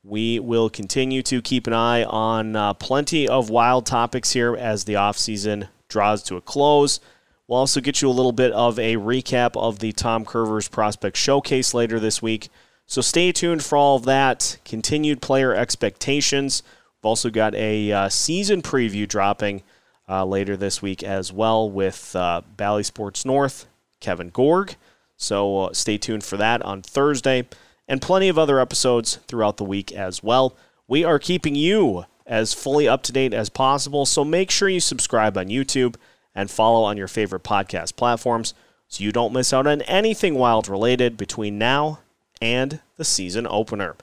We 0.07 0.39
will 0.39 0.69
continue 0.69 1.21
to 1.23 1.41
keep 1.41 1.67
an 1.67 1.73
eye 1.73 2.05
on 2.05 2.55
uh, 2.55 2.75
plenty 2.75 3.27
of 3.27 3.49
wild 3.49 3.85
topics 3.85 4.31
here 4.31 4.55
as 4.55 4.85
the 4.85 4.93
offseason 4.93 5.67
draws 5.89 6.23
to 6.23 6.37
a 6.37 6.41
close. 6.41 7.01
We'll 7.45 7.59
also 7.59 7.81
get 7.81 8.01
you 8.01 8.07
a 8.07 8.11
little 8.11 8.31
bit 8.31 8.53
of 8.53 8.79
a 8.79 8.95
recap 8.95 9.57
of 9.61 9.79
the 9.79 9.91
Tom 9.91 10.23
Kurvers 10.23 10.71
Prospect 10.71 11.17
Showcase 11.17 11.73
later 11.73 11.99
this 11.99 12.21
week, 12.21 12.47
So 12.85 13.01
stay 13.01 13.33
tuned 13.33 13.65
for 13.65 13.77
all 13.77 13.97
of 13.97 14.05
that. 14.05 14.59
Continued 14.63 15.21
player 15.21 15.53
expectations. 15.53 16.63
We've 16.95 17.09
also 17.09 17.29
got 17.29 17.53
a 17.55 17.91
uh, 17.91 18.07
season 18.07 18.61
preview 18.61 19.09
dropping 19.09 19.61
uh, 20.07 20.23
later 20.23 20.55
this 20.55 20.81
week 20.81 21.03
as 21.03 21.33
well 21.33 21.69
with 21.69 22.15
uh, 22.15 22.43
Bally 22.55 22.83
Sports 22.83 23.25
North, 23.25 23.65
Kevin 23.99 24.29
Gorg. 24.29 24.75
So 25.17 25.65
uh, 25.65 25.73
stay 25.73 25.97
tuned 25.97 26.23
for 26.23 26.37
that 26.37 26.61
on 26.61 26.81
Thursday 26.81 27.45
and 27.87 28.01
plenty 28.01 28.29
of 28.29 28.37
other 28.37 28.59
episodes 28.59 29.17
throughout 29.27 29.57
the 29.57 29.63
week 29.63 29.91
as 29.91 30.21
well. 30.21 30.55
We 30.87 31.03
are 31.03 31.19
keeping 31.19 31.55
you 31.55 32.05
as 32.25 32.53
fully 32.53 32.87
up 32.87 33.03
to 33.03 33.11
date 33.11 33.33
as 33.33 33.49
possible, 33.49 34.05
so 34.05 34.25
make 34.25 34.51
sure 34.51 34.69
you 34.69 34.79
subscribe 34.79 35.37
on 35.37 35.47
YouTube 35.47 35.95
and 36.35 36.51
follow 36.51 36.83
on 36.83 36.97
your 36.97 37.07
favorite 37.07 37.43
podcast 37.43 37.95
platforms 37.95 38.53
so 38.87 39.03
you 39.03 39.11
don't 39.11 39.33
miss 39.33 39.53
out 39.53 39.67
on 39.67 39.81
anything 39.83 40.35
wild 40.35 40.67
related 40.67 41.17
between 41.17 41.57
now 41.57 41.99
and 42.41 42.79
the 42.97 43.05
season 43.05 43.47
opener. 43.49 43.95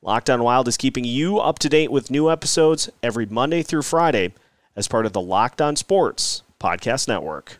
Locked 0.00 0.30
on 0.30 0.42
Wild 0.42 0.66
is 0.66 0.76
keeping 0.76 1.04
you 1.04 1.38
up 1.38 1.60
to 1.60 1.68
date 1.68 1.92
with 1.92 2.10
new 2.10 2.30
episodes 2.30 2.90
every 3.02 3.26
Monday 3.26 3.62
through 3.62 3.82
Friday 3.82 4.32
as 4.74 4.88
part 4.88 5.06
of 5.06 5.12
the 5.12 5.20
Locked 5.20 5.60
on 5.60 5.76
Sports 5.76 6.42
Podcast 6.58 7.06
Network. 7.06 7.58